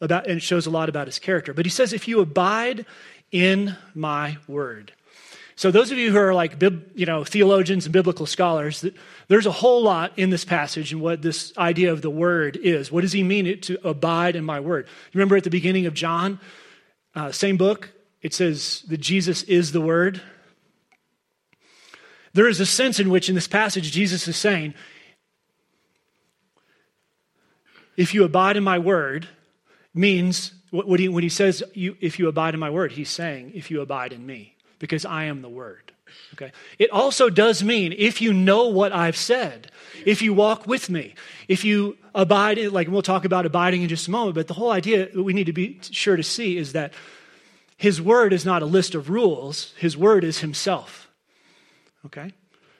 About, 0.00 0.26
and 0.26 0.36
it 0.36 0.42
shows 0.42 0.66
a 0.66 0.70
lot 0.70 0.88
about 0.88 1.06
his 1.06 1.18
character. 1.18 1.52
But 1.52 1.66
he 1.66 1.70
says, 1.70 1.92
if 1.92 2.06
you 2.06 2.20
abide 2.20 2.86
in 3.30 3.76
my 3.94 4.38
word. 4.46 4.92
So 5.58 5.72
those 5.72 5.90
of 5.90 5.98
you 5.98 6.12
who 6.12 6.18
are 6.18 6.32
like 6.32 6.62
you 6.94 7.04
know 7.04 7.24
theologians 7.24 7.84
and 7.84 7.92
biblical 7.92 8.26
scholars, 8.26 8.84
there's 9.26 9.44
a 9.44 9.50
whole 9.50 9.82
lot 9.82 10.12
in 10.16 10.30
this 10.30 10.44
passage 10.44 10.92
and 10.92 11.00
what 11.00 11.20
this 11.20 11.52
idea 11.58 11.92
of 11.92 12.00
the 12.00 12.10
word 12.10 12.56
is. 12.56 12.92
What 12.92 13.00
does 13.00 13.10
he 13.10 13.24
mean 13.24 13.44
it 13.44 13.64
to 13.64 13.76
abide 13.86 14.36
in 14.36 14.44
my 14.44 14.60
word? 14.60 14.86
Remember 15.14 15.36
at 15.36 15.42
the 15.42 15.50
beginning 15.50 15.86
of 15.86 15.94
John, 15.94 16.38
uh, 17.18 17.32
same 17.32 17.56
book, 17.56 17.90
it 18.22 18.32
says 18.32 18.84
that 18.88 18.98
Jesus 18.98 19.42
is 19.44 19.72
the 19.72 19.80
word. 19.80 20.20
There 22.32 22.48
is 22.48 22.60
a 22.60 22.66
sense 22.66 23.00
in 23.00 23.10
which 23.10 23.28
in 23.28 23.34
this 23.34 23.48
passage 23.48 23.90
Jesus 23.90 24.28
is 24.28 24.36
saying, 24.36 24.74
if 27.96 28.14
you 28.14 28.24
abide 28.24 28.56
in 28.56 28.62
my 28.62 28.78
word, 28.78 29.28
means 29.92 30.52
what 30.70 31.00
he, 31.00 31.08
when 31.08 31.22
he 31.22 31.28
says, 31.28 31.62
you, 31.74 31.96
if 32.00 32.18
you 32.18 32.28
abide 32.28 32.54
in 32.54 32.60
my 32.60 32.70
word, 32.70 32.92
he's 32.92 33.08
saying, 33.08 33.52
if 33.54 33.70
you 33.70 33.80
abide 33.80 34.12
in 34.12 34.24
me 34.24 34.57
because 34.78 35.04
I 35.04 35.24
am 35.24 35.42
the 35.42 35.48
Word. 35.48 35.92
Okay? 36.34 36.52
It 36.78 36.90
also 36.90 37.30
does 37.30 37.62
mean 37.62 37.94
if 37.96 38.20
you 38.20 38.32
know 38.32 38.68
what 38.68 38.92
I've 38.92 39.16
said, 39.16 39.70
if 40.04 40.22
you 40.22 40.32
walk 40.32 40.66
with 40.66 40.88
me, 40.88 41.14
if 41.48 41.64
you 41.64 41.96
abide, 42.14 42.58
in, 42.58 42.72
like 42.72 42.88
we'll 42.88 43.02
talk 43.02 43.24
about 43.24 43.46
abiding 43.46 43.82
in 43.82 43.88
just 43.88 44.08
a 44.08 44.10
moment, 44.10 44.34
but 44.34 44.48
the 44.48 44.54
whole 44.54 44.70
idea 44.70 45.10
that 45.10 45.22
we 45.22 45.32
need 45.32 45.46
to 45.46 45.52
be 45.52 45.78
sure 45.82 46.16
to 46.16 46.22
see 46.22 46.56
is 46.56 46.72
that 46.72 46.92
His 47.76 48.00
Word 48.00 48.32
is 48.32 48.44
not 48.44 48.62
a 48.62 48.66
list 48.66 48.94
of 48.94 49.10
rules, 49.10 49.74
His 49.78 49.96
Word 49.96 50.24
is 50.24 50.38
Himself. 50.38 51.08
Okay? 52.06 52.32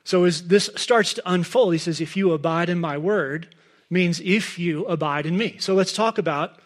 So 0.05 0.25
as 0.25 0.49
this 0.49 0.71
starts 0.77 1.15
to 1.15 1.23
unfold, 1.31 1.73
He 1.73 1.79
says, 1.79 2.01
if 2.01 2.17
you 2.17 2.33
abide 2.33 2.69
in 2.69 2.81
my 2.81 2.97
Word, 2.97 3.55
means 3.91 4.21
if 4.21 4.59
you 4.59 4.85
abide 4.87 5.27
in 5.27 5.37
me. 5.37 5.57
So 5.59 5.75
let's 5.75 5.93
talk 5.93 6.19
about 6.19 6.61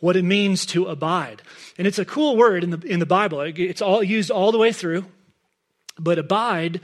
what 0.00 0.16
it 0.16 0.24
means 0.24 0.66
to 0.66 0.86
abide. 0.86 1.42
And 1.78 1.86
it's 1.86 1.98
a 1.98 2.04
cool 2.04 2.36
word 2.36 2.64
in 2.64 2.70
the, 2.70 2.80
in 2.86 2.98
the 2.98 3.06
Bible. 3.06 3.40
It's 3.40 3.82
all 3.82 4.02
used 4.02 4.30
all 4.30 4.50
the 4.50 4.58
way 4.58 4.72
through. 4.72 5.04
But 5.98 6.18
abide 6.18 6.80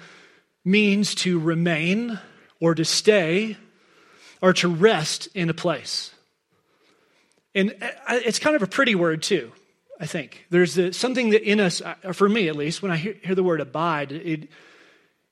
means 0.64 1.14
to 1.16 1.38
remain 1.38 2.18
or 2.60 2.74
to 2.74 2.84
stay 2.84 3.56
or 4.42 4.52
to 4.52 4.68
rest 4.68 5.28
in 5.34 5.48
a 5.48 5.54
place. 5.54 6.12
And 7.54 7.74
it's 8.10 8.38
kind 8.38 8.54
of 8.54 8.62
a 8.62 8.66
pretty 8.66 8.94
word, 8.94 9.22
too, 9.22 9.50
I 9.98 10.04
think. 10.04 10.44
There's 10.50 10.94
something 10.94 11.30
that 11.30 11.42
in 11.42 11.58
us, 11.58 11.80
uh, 11.80 12.12
for 12.12 12.28
me 12.28 12.48
at 12.48 12.56
least, 12.56 12.82
when 12.82 12.92
I 12.92 12.96
hear, 12.96 13.14
hear 13.22 13.34
the 13.34 13.42
word 13.42 13.62
abide, 13.62 14.12
it, 14.12 14.50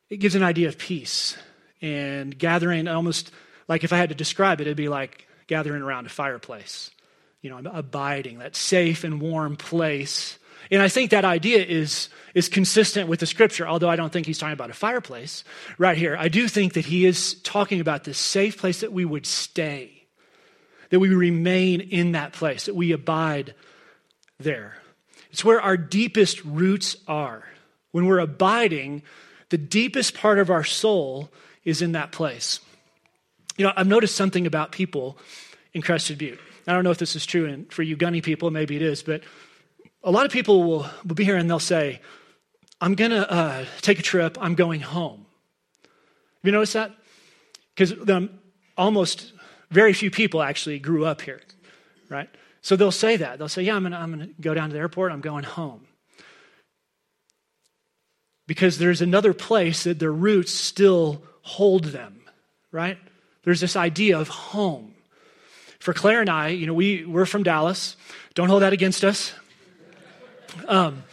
it 0.09 0.17
gives 0.17 0.35
an 0.35 0.43
idea 0.43 0.69
of 0.69 0.79
peace 0.79 1.37
and 1.83 2.37
gathering 2.39 2.89
almost 2.89 3.31
like 3.69 3.85
if 3.85 3.93
I 3.93 3.99
had 3.99 4.09
to 4.09 4.15
describe 4.15 4.63
it, 4.63 4.67
it'd 4.67 4.77
be 4.77 4.89
like 4.89 5.27
gathering 5.47 5.83
around 5.83 6.07
a 6.07 6.09
fireplace 6.09 6.91
you 7.45 7.51
know, 7.51 7.61
abiding, 7.71 8.39
that 8.39 8.57
safe 8.57 9.05
and 9.05 9.21
warm 9.21 9.55
place. 9.55 10.39
And 10.71 10.81
I 10.81 10.89
think 10.89 11.11
that 11.11 11.27
idea 11.27 11.63
is, 11.63 12.09
is 12.33 12.49
consistent 12.49 13.07
with 13.07 13.21
the 13.21 13.27
scripture, 13.27 13.69
although 13.69 13.91
I 13.91 13.97
don't 13.97 14.11
think 14.11 14.27
he's 14.27 14.39
talking 14.39 14.55
about 14.55 14.71
a 14.71 14.75
fireplace 14.75 15.45
right 15.77 15.97
here. 15.97 16.17
I 16.19 16.29
do 16.29 16.49
think 16.49 16.73
that 16.73 16.87
he 16.87 17.05
is 17.05 17.35
talking 17.43 17.81
about 17.81 18.05
this 18.05 18.17
safe 18.17 18.57
place 18.57 18.81
that 18.81 18.95
we 18.95 19.05
would 19.05 19.27
stay, 19.27 20.07
that 20.89 21.01
we 21.01 21.11
remain 21.11 21.83
in 21.83 22.13
that 22.13 22.33
place, 22.33 22.65
that 22.65 22.75
we 22.75 22.93
abide 22.93 23.55
there. 24.41 24.79
It's 25.31 25.45
where 25.45 25.61
our 25.61 25.77
deepest 25.77 26.43
roots 26.47 26.97
are. 27.07 27.45
When 27.91 28.07
we're 28.07 28.21
abiding, 28.21 29.03
the 29.51 29.59
deepest 29.59 30.15
part 30.15 30.39
of 30.39 30.49
our 30.49 30.65
soul 30.65 31.31
is 31.63 31.83
in 31.83 31.93
that 31.93 32.11
place. 32.11 32.61
You 33.59 33.67
know, 33.67 33.73
I've 33.77 33.87
noticed 33.87 34.17
something 34.17 34.47
about 34.47 34.73
people 34.73 35.19
in 35.75 35.83
Crested 35.83 36.17
Butte. 36.17 36.41
I 36.67 36.73
don't 36.73 36.85
know 36.85 36.91
if 36.91 36.99
this 36.99 37.17
is 37.17 37.27
true 37.27 37.47
and 37.47 37.71
for 37.73 37.83
you 37.83 37.97
gunny 37.97 38.21
people, 38.21 38.51
maybe 38.51 38.77
it 38.77 38.83
is, 38.83 39.03
but 39.03 39.23
a 40.03 40.11
lot 40.11 40.27
of 40.27 40.33
people 40.33 40.63
will, 40.63 40.87
will 41.07 41.15
be 41.15 41.25
here 41.25 41.37
and 41.37 41.49
they'll 41.49 41.59
say, 41.59 42.01
I'm 42.81 42.95
going 42.95 43.11
to 43.11 43.31
uh, 43.31 43.65
take 43.81 43.99
a 43.99 44.03
trip, 44.03 44.39
I'm 44.41 44.55
going 44.55 44.81
home. 44.81 45.27
Have 45.83 45.91
you 46.43 46.53
noticed 46.53 46.75
that? 46.75 46.93
Because 47.75 47.95
almost 48.77 49.33
very 49.71 49.93
few 49.93 50.11
people 50.11 50.43
actually 50.43 50.79
grew 50.79 51.05
up 51.05 51.21
here, 51.21 51.41
right? 52.09 52.29
So 52.63 52.77
they'll 52.77 52.91
say 52.93 53.17
that. 53.17 53.39
They'll 53.39 53.49
say, 53.49 53.63
Yeah, 53.63 53.77
I'm 53.77 53.83
going 53.83 53.93
to 53.93 53.99
I'm 53.99 54.19
to 54.19 54.27
go 54.41 54.55
down 54.55 54.71
to 54.71 54.75
the 54.75 54.81
airport, 54.81 55.13
I'm 55.13 55.21
going 55.21 55.45
home. 55.45 55.87
Because 58.47 58.79
there's 58.79 59.01
another 59.01 59.33
place 59.33 59.85
that 59.85 59.99
their 59.99 60.13
roots 60.13 60.53
still 60.53 61.23
hold 61.43 61.85
them, 61.85 62.23
right? 62.71 62.99
There's 63.43 63.61
this 63.61 63.77
idea 63.77 64.19
of 64.19 64.29
home 64.29 64.94
for 65.85 65.93
Claire 65.93 66.23
and 66.23 66.31
I, 66.31 66.49
you 66.49 66.67
know, 66.67 66.73
we, 66.73 67.05
we're 67.05 67.27
from 67.27 67.43
Dallas. 67.43 67.99
Don't 68.33 68.49
hold 68.49 68.63
that 68.63 68.73
against 68.73 69.05
us. 69.05 69.35
Um, 70.67 71.05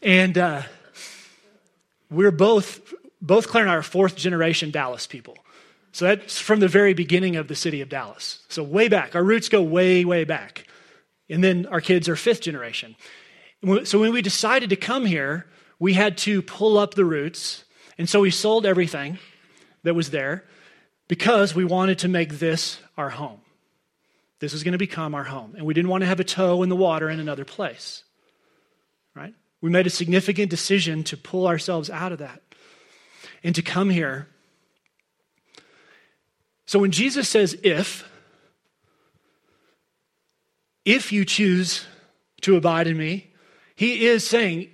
and 0.00 0.38
uh, 0.38 0.62
we're 2.08 2.30
both, 2.30 2.94
both 3.20 3.48
Claire 3.48 3.64
and 3.64 3.70
I 3.72 3.74
are 3.74 3.82
fourth 3.82 4.14
generation 4.14 4.70
Dallas 4.70 5.08
people. 5.08 5.36
So 5.90 6.04
that's 6.04 6.38
from 6.38 6.60
the 6.60 6.68
very 6.68 6.94
beginning 6.94 7.34
of 7.34 7.48
the 7.48 7.56
city 7.56 7.80
of 7.80 7.88
Dallas. 7.88 8.44
So 8.48 8.62
way 8.62 8.86
back. 8.86 9.16
Our 9.16 9.24
roots 9.24 9.48
go 9.48 9.60
way, 9.60 10.04
way 10.04 10.22
back. 10.22 10.68
And 11.28 11.42
then 11.42 11.66
our 11.66 11.80
kids 11.80 12.08
are 12.08 12.14
fifth 12.14 12.42
generation. 12.42 12.94
So 13.82 13.98
when 13.98 14.12
we 14.12 14.22
decided 14.22 14.70
to 14.70 14.76
come 14.76 15.04
here, 15.04 15.46
we 15.80 15.94
had 15.94 16.16
to 16.18 16.42
pull 16.42 16.78
up 16.78 16.94
the 16.94 17.04
roots. 17.04 17.64
And 17.98 18.08
so 18.08 18.20
we 18.20 18.30
sold 18.30 18.66
everything 18.66 19.18
that 19.82 19.94
was 19.94 20.10
there 20.10 20.44
because 21.08 21.56
we 21.56 21.64
wanted 21.64 21.98
to 22.00 22.08
make 22.08 22.34
this 22.34 22.78
our 22.96 23.10
home. 23.10 23.40
This 24.38 24.52
was 24.52 24.62
going 24.62 24.72
to 24.72 24.78
become 24.78 25.14
our 25.14 25.24
home. 25.24 25.54
And 25.56 25.64
we 25.64 25.74
didn't 25.74 25.90
want 25.90 26.02
to 26.02 26.06
have 26.06 26.20
a 26.20 26.24
toe 26.24 26.62
in 26.62 26.68
the 26.68 26.76
water 26.76 27.08
in 27.08 27.20
another 27.20 27.44
place. 27.44 28.04
Right? 29.14 29.34
We 29.60 29.70
made 29.70 29.86
a 29.86 29.90
significant 29.90 30.50
decision 30.50 31.04
to 31.04 31.16
pull 31.16 31.46
ourselves 31.46 31.88
out 31.90 32.12
of 32.12 32.18
that 32.18 32.42
and 33.42 33.54
to 33.54 33.62
come 33.62 33.90
here. 33.90 34.28
So 36.66 36.78
when 36.78 36.90
Jesus 36.90 37.28
says, 37.28 37.56
if, 37.62 38.08
if 40.84 41.12
you 41.12 41.24
choose 41.24 41.86
to 42.42 42.56
abide 42.56 42.86
in 42.86 42.96
me, 42.96 43.30
he 43.74 44.06
is 44.06 44.26
saying, 44.26 44.68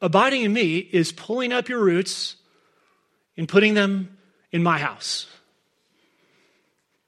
abiding 0.00 0.42
in 0.42 0.52
me 0.52 0.78
is 0.78 1.12
pulling 1.12 1.52
up 1.52 1.68
your 1.68 1.80
roots 1.80 2.36
and 3.36 3.48
putting 3.48 3.74
them 3.74 4.16
in 4.52 4.62
my 4.62 4.78
house. 4.78 5.26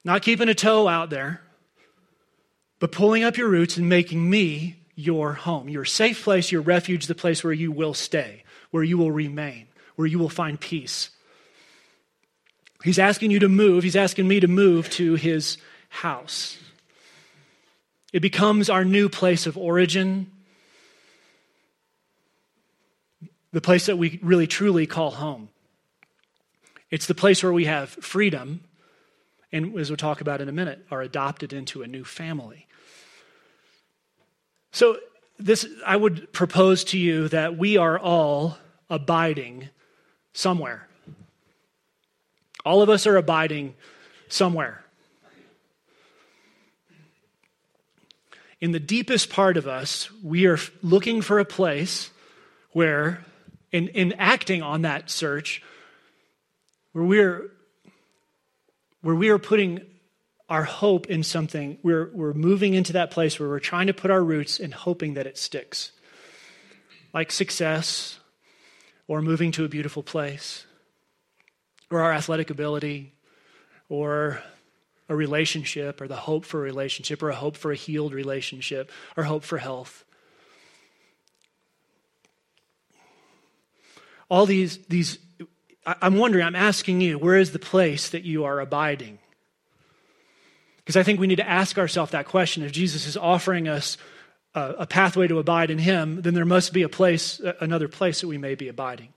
Not 0.04 0.22
keeping 0.22 0.48
a 0.48 0.54
toe 0.54 0.88
out 0.88 1.10
there, 1.10 1.41
but 2.82 2.90
pulling 2.90 3.22
up 3.22 3.36
your 3.36 3.48
roots 3.48 3.76
and 3.76 3.88
making 3.88 4.28
me 4.28 4.74
your 4.96 5.34
home, 5.34 5.68
your 5.68 5.84
safe 5.84 6.24
place, 6.24 6.50
your 6.50 6.62
refuge, 6.62 7.06
the 7.06 7.14
place 7.14 7.44
where 7.44 7.52
you 7.52 7.70
will 7.70 7.94
stay, 7.94 8.42
where 8.72 8.82
you 8.82 8.98
will 8.98 9.12
remain, 9.12 9.68
where 9.94 10.08
you 10.08 10.18
will 10.18 10.28
find 10.28 10.58
peace. 10.58 11.10
He's 12.82 12.98
asking 12.98 13.30
you 13.30 13.38
to 13.38 13.48
move. 13.48 13.84
He's 13.84 13.94
asking 13.94 14.26
me 14.26 14.40
to 14.40 14.48
move 14.48 14.90
to 14.90 15.14
his 15.14 15.58
house. 15.90 16.58
It 18.12 18.18
becomes 18.18 18.68
our 18.68 18.84
new 18.84 19.08
place 19.08 19.46
of 19.46 19.56
origin. 19.56 20.32
the 23.52 23.60
place 23.60 23.86
that 23.86 23.96
we 23.96 24.18
really 24.22 24.48
truly 24.48 24.88
call 24.88 25.12
home. 25.12 25.50
It's 26.90 27.06
the 27.06 27.14
place 27.14 27.44
where 27.44 27.52
we 27.52 27.66
have 27.66 27.90
freedom, 27.90 28.64
and 29.52 29.78
as 29.78 29.90
we'll 29.90 29.96
talk 29.96 30.20
about 30.20 30.40
in 30.40 30.48
a 30.48 30.52
minute, 30.52 30.84
are 30.90 31.02
adopted 31.02 31.52
into 31.52 31.82
a 31.82 31.86
new 31.86 32.04
family. 32.04 32.66
So, 34.72 34.96
this, 35.38 35.66
I 35.84 35.96
would 35.96 36.32
propose 36.32 36.84
to 36.84 36.98
you 36.98 37.28
that 37.28 37.58
we 37.58 37.76
are 37.76 37.98
all 37.98 38.58
abiding 38.88 39.68
somewhere. 40.32 40.88
All 42.64 42.80
of 42.80 42.88
us 42.88 43.06
are 43.06 43.16
abiding 43.16 43.74
somewhere. 44.28 44.84
In 48.60 48.70
the 48.70 48.80
deepest 48.80 49.28
part 49.28 49.56
of 49.56 49.66
us, 49.66 50.08
we 50.22 50.46
are 50.46 50.58
looking 50.82 51.20
for 51.20 51.40
a 51.40 51.44
place 51.44 52.10
where, 52.70 53.24
in, 53.72 53.88
in 53.88 54.12
acting 54.12 54.62
on 54.62 54.82
that 54.82 55.10
search, 55.10 55.62
where 56.92 57.04
we're, 57.04 57.50
where 59.02 59.14
we 59.14 59.28
are 59.28 59.38
putting 59.38 59.82
our 60.48 60.64
hope 60.64 61.06
in 61.06 61.22
something, 61.22 61.78
we're, 61.82 62.10
we're 62.12 62.32
moving 62.32 62.74
into 62.74 62.92
that 62.92 63.10
place 63.10 63.38
where 63.38 63.48
we're 63.48 63.58
trying 63.58 63.86
to 63.86 63.94
put 63.94 64.10
our 64.10 64.22
roots 64.22 64.60
and 64.60 64.72
hoping 64.72 65.14
that 65.14 65.26
it 65.26 65.38
sticks. 65.38 65.92
Like 67.12 67.30
success, 67.30 68.18
or 69.06 69.20
moving 69.20 69.52
to 69.52 69.64
a 69.64 69.68
beautiful 69.68 70.02
place, 70.02 70.66
or 71.90 72.00
our 72.00 72.12
athletic 72.12 72.50
ability, 72.50 73.12
or 73.88 74.42
a 75.08 75.16
relationship, 75.16 76.00
or 76.00 76.08
the 76.08 76.16
hope 76.16 76.44
for 76.44 76.60
a 76.60 76.62
relationship, 76.62 77.22
or 77.22 77.30
a 77.30 77.34
hope 77.34 77.56
for 77.56 77.72
a 77.72 77.76
healed 77.76 78.14
relationship, 78.14 78.90
or 79.16 79.24
hope 79.24 79.44
for 79.44 79.58
health. 79.58 80.04
All 84.30 84.46
these, 84.46 84.78
these 84.86 85.18
I'm 85.84 86.16
wondering, 86.16 86.44
I'm 86.44 86.54
asking 86.54 87.00
you, 87.00 87.18
where 87.18 87.36
is 87.36 87.52
the 87.52 87.58
place 87.58 88.10
that 88.10 88.22
you 88.22 88.44
are 88.44 88.60
abiding? 88.60 89.18
Because 90.76 90.96
I 90.96 91.02
think 91.02 91.18
we 91.18 91.26
need 91.26 91.36
to 91.36 91.48
ask 91.48 91.78
ourselves 91.78 92.12
that 92.12 92.26
question. 92.26 92.62
If 92.62 92.72
Jesus 92.72 93.06
is 93.06 93.16
offering 93.16 93.68
us 93.68 93.96
a, 94.54 94.74
a, 94.80 94.86
pathway 94.86 95.28
to 95.28 95.38
abide 95.38 95.70
in 95.70 95.78
Him, 95.78 96.22
then 96.22 96.34
there 96.34 96.44
must 96.44 96.72
be 96.72 96.82
a 96.82 96.88
place, 96.88 97.40
another 97.60 97.88
place 97.88 98.20
that 98.20 98.28
we 98.28 98.38
may 98.38 98.54
be 98.54 98.68
abiding. 98.68 99.12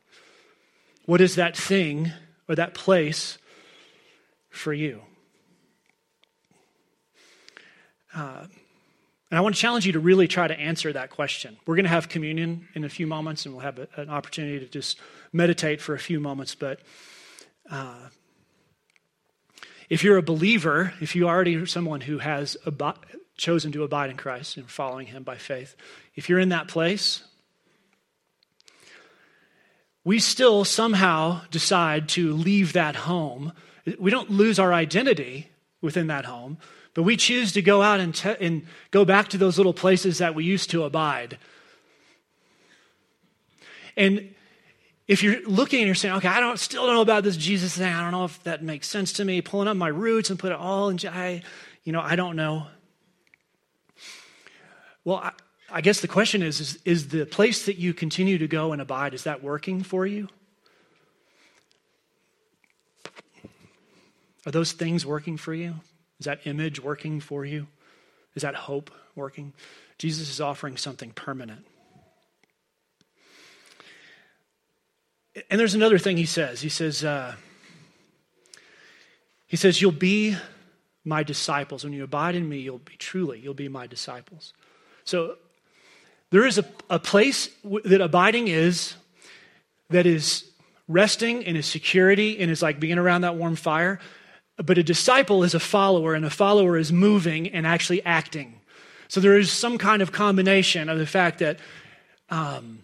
What 1.05 1.21
is 1.21 1.35
that 1.35 1.55
thing 1.55 2.11
or 2.47 2.55
that 2.55 2.73
place 2.73 3.37
for 4.49 4.73
you? 4.73 5.01
Uh, 8.15 8.45
and 9.31 9.37
I 9.37 9.41
want 9.41 9.55
to 9.55 9.61
challenge 9.61 9.85
you 9.85 9.93
to 9.93 9.99
really 9.99 10.27
try 10.27 10.47
to 10.47 10.57
answer 10.57 10.93
that 10.93 11.09
question. 11.09 11.57
We're 11.65 11.75
going 11.75 11.85
to 11.85 11.89
have 11.89 12.09
communion 12.09 12.67
in 12.73 12.83
a 12.83 12.89
few 12.89 13.07
moments, 13.07 13.45
and 13.45 13.53
we'll 13.53 13.63
have 13.63 13.79
a, 13.79 13.87
an 13.97 14.09
opportunity 14.09 14.59
to 14.59 14.67
just 14.67 14.99
meditate 15.35 15.81
for 15.81 15.93
a 15.93 15.99
few 15.99 16.19
moments. 16.19 16.55
But 16.55 16.79
uh, 17.69 18.07
if 19.89 20.03
you're 20.03 20.17
a 20.17 20.23
believer, 20.23 20.93
if 21.01 21.15
you 21.15 21.27
already 21.27 21.55
are 21.57 21.65
someone 21.65 22.01
who 22.01 22.19
has 22.19 22.55
ab- 22.65 23.05
chosen 23.37 23.71
to 23.73 23.83
abide 23.83 24.09
in 24.09 24.17
Christ 24.17 24.55
and 24.55 24.69
following 24.69 25.07
Him 25.07 25.23
by 25.23 25.35
faith, 25.35 25.75
if 26.15 26.29
you're 26.29 26.39
in 26.39 26.49
that 26.49 26.69
place, 26.69 27.23
we 30.05 30.19
still 30.19 30.63
somehow 30.63 31.41
decide 31.51 32.07
to 32.09 32.33
leave 32.33 32.73
that 32.73 32.95
home. 32.95 33.51
We 33.99 34.11
don't 34.11 34.31
lose 34.31 34.57
our 34.57 34.73
identity 34.73 35.49
within 35.81 36.07
that 36.07 36.25
home, 36.25 36.59
but 36.93 37.03
we 37.03 37.17
choose 37.17 37.51
to 37.53 37.61
go 37.61 37.81
out 37.81 37.99
and, 37.99 38.15
te- 38.15 38.37
and 38.39 38.65
go 38.91 39.03
back 39.03 39.27
to 39.29 39.37
those 39.37 39.57
little 39.57 39.73
places 39.73 40.19
that 40.19 40.33
we 40.33 40.45
used 40.45 40.69
to 40.69 40.83
abide. 40.83 41.37
And 43.97 44.34
if 45.07 45.21
you're 45.21 45.41
looking 45.47 45.79
and 45.79 45.85
you're 45.85 45.95
saying, 45.95 46.15
okay, 46.15 46.27
I 46.27 46.39
don't 46.39 46.57
still 46.59 46.85
don't 46.85 46.95
know 46.95 47.01
about 47.01 47.23
this 47.23 47.37
Jesus 47.37 47.77
thing. 47.77 47.93
I 47.93 48.01
don't 48.01 48.11
know 48.11 48.25
if 48.25 48.41
that 48.43 48.63
makes 48.63 48.87
sense 48.87 49.13
to 49.13 49.25
me. 49.25 49.41
Pulling 49.41 49.67
up 49.67 49.77
my 49.77 49.87
roots 49.87 50.29
and 50.29 50.39
put 50.39 50.51
it 50.51 50.57
all 50.57 50.89
in, 50.89 50.99
I, 51.07 51.43
you 51.83 51.93
know, 51.93 52.01
I 52.01 52.15
don't 52.15 52.35
know. 52.35 52.67
Well, 55.03 55.17
I, 55.17 55.31
I 55.69 55.81
guess 55.81 56.01
the 56.01 56.07
question 56.07 56.41
is, 56.41 56.59
is, 56.59 56.79
is 56.85 57.07
the 57.09 57.25
place 57.25 57.65
that 57.65 57.77
you 57.77 57.93
continue 57.93 58.39
to 58.39 58.47
go 58.47 58.71
and 58.71 58.81
abide, 58.81 59.13
is 59.13 59.23
that 59.25 59.43
working 59.43 59.83
for 59.83 60.07
you? 60.07 60.27
Are 64.45 64.51
those 64.51 64.71
things 64.71 65.05
working 65.05 65.37
for 65.37 65.53
you? 65.53 65.75
Is 66.19 66.25
that 66.25 66.45
image 66.45 66.81
working 66.81 67.19
for 67.19 67.45
you? 67.45 67.67
Is 68.35 68.43
that 68.43 68.55
hope 68.55 68.91
working? 69.15 69.53
Jesus 69.97 70.29
is 70.29 70.41
offering 70.41 70.77
something 70.77 71.11
permanent. 71.11 71.65
And 75.49 75.59
there's 75.59 75.75
another 75.75 75.97
thing 75.97 76.17
he 76.17 76.25
says. 76.25 76.61
He 76.61 76.69
says, 76.69 77.03
uh, 77.03 77.35
he 79.47 79.57
says, 79.57 79.81
you'll 79.81 79.91
be 79.91 80.37
my 81.03 81.23
disciples. 81.23 81.83
When 81.83 81.93
you 81.93 82.03
abide 82.03 82.35
in 82.35 82.47
me, 82.47 82.59
you'll 82.59 82.79
be 82.79 82.95
truly, 82.97 83.39
you'll 83.39 83.53
be 83.53 83.67
my 83.67 83.87
disciples. 83.87 84.53
So 85.03 85.35
there 86.31 86.45
is 86.45 86.57
a, 86.57 86.65
a 86.89 86.99
place 86.99 87.49
that 87.83 88.01
abiding 88.01 88.47
is 88.47 88.95
that 89.89 90.05
is 90.05 90.45
resting 90.87 91.43
in 91.43 91.55
his 91.55 91.65
security 91.65 92.39
and 92.39 92.49
is 92.49 92.61
like 92.61 92.79
being 92.79 92.97
around 92.97 93.21
that 93.21 93.35
warm 93.35 93.55
fire. 93.55 93.99
But 94.57 94.77
a 94.77 94.83
disciple 94.83 95.43
is 95.43 95.53
a 95.53 95.59
follower, 95.59 96.13
and 96.13 96.23
a 96.23 96.29
follower 96.29 96.77
is 96.77 96.91
moving 96.91 97.49
and 97.49 97.67
actually 97.67 98.03
acting. 98.05 98.61
So 99.09 99.19
there 99.19 99.37
is 99.37 99.51
some 99.51 99.77
kind 99.77 100.01
of 100.01 100.11
combination 100.11 100.87
of 100.87 100.97
the 100.97 101.05
fact 101.05 101.39
that 101.39 101.59
um, 102.29 102.79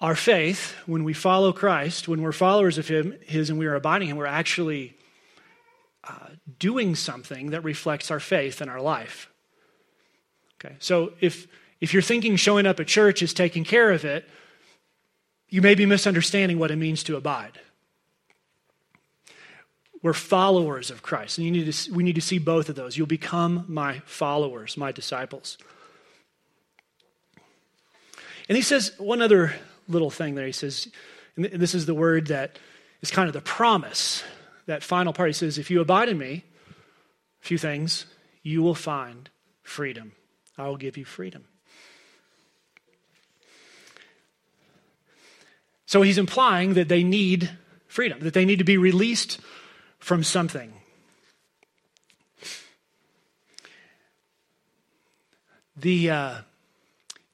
our 0.00 0.14
faith, 0.14 0.74
when 0.86 1.04
we 1.04 1.12
follow 1.12 1.52
Christ, 1.52 2.08
when 2.08 2.22
we're 2.22 2.32
followers 2.32 2.78
of 2.78 2.88
Him, 2.88 3.14
His, 3.26 3.50
and 3.50 3.58
we 3.58 3.66
are 3.66 3.74
abiding 3.74 4.08
Him, 4.08 4.16
we're 4.16 4.26
actually 4.26 4.96
uh, 6.04 6.28
doing 6.58 6.94
something 6.94 7.50
that 7.50 7.62
reflects 7.62 8.10
our 8.10 8.20
faith 8.20 8.62
in 8.62 8.68
our 8.68 8.80
life. 8.80 9.30
Okay, 10.62 10.76
so 10.78 11.12
if 11.20 11.46
if 11.80 11.92
you're 11.92 12.02
thinking 12.02 12.36
showing 12.36 12.66
up 12.66 12.78
at 12.80 12.86
church 12.86 13.22
is 13.22 13.32
taking 13.32 13.64
care 13.64 13.90
of 13.90 14.04
it, 14.04 14.28
you 15.48 15.62
may 15.62 15.74
be 15.74 15.86
misunderstanding 15.86 16.58
what 16.58 16.70
it 16.70 16.76
means 16.76 17.02
to 17.04 17.16
abide. 17.16 17.58
We're 20.02 20.14
followers 20.14 20.90
of 20.90 21.02
Christ, 21.02 21.38
and 21.38 21.44
you 21.44 21.50
need 21.50 21.70
to, 21.70 21.92
we 21.92 22.02
need 22.02 22.14
to 22.14 22.20
see 22.22 22.38
both 22.38 22.68
of 22.68 22.74
those. 22.74 22.96
You'll 22.96 23.06
become 23.06 23.64
my 23.68 24.00
followers, 24.06 24.76
my 24.76 24.92
disciples. 24.92 25.58
And 28.48 28.56
he 28.56 28.62
says 28.62 28.92
one 28.98 29.22
other 29.22 29.54
little 29.90 30.10
thing 30.10 30.34
there. 30.34 30.46
He 30.46 30.52
says, 30.52 30.88
and 31.36 31.44
this 31.44 31.74
is 31.74 31.86
the 31.86 31.94
word 31.94 32.28
that 32.28 32.58
is 33.02 33.10
kind 33.10 33.28
of 33.28 33.32
the 33.32 33.40
promise, 33.40 34.22
that 34.66 34.82
final 34.82 35.12
part. 35.12 35.28
He 35.28 35.34
says, 35.34 35.58
If 35.58 35.70
you 35.70 35.80
abide 35.80 36.08
in 36.08 36.18
me, 36.18 36.44
a 37.42 37.44
few 37.44 37.58
things, 37.58 38.06
you 38.42 38.62
will 38.62 38.74
find 38.74 39.28
freedom. 39.62 40.12
I 40.56 40.68
will 40.68 40.76
give 40.76 40.96
you 40.96 41.04
freedom. 41.04 41.44
So 45.86 46.02
he's 46.02 46.18
implying 46.18 46.74
that 46.74 46.88
they 46.88 47.02
need 47.02 47.50
freedom, 47.88 48.20
that 48.20 48.34
they 48.34 48.44
need 48.44 48.58
to 48.58 48.64
be 48.64 48.76
released 48.76 49.40
from 49.98 50.22
something. 50.22 50.72
The 55.76 56.10
uh, 56.10 56.34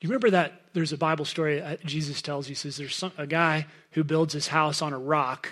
you 0.07 0.11
remember 0.11 0.31
that 0.31 0.61
there's 0.73 0.93
a 0.93 0.97
Bible 0.97 1.25
story 1.25 1.63
Jesus 1.85 2.23
tells? 2.23 2.47
He 2.47 2.55
says 2.55 2.77
there's 2.77 2.95
some, 2.95 3.13
a 3.19 3.27
guy 3.27 3.67
who 3.93 4.05
builds 4.05 4.35
his 4.35 4.49
house 4.49 4.81
on 4.81 4.93
a 4.93 4.99
rock 4.99 5.49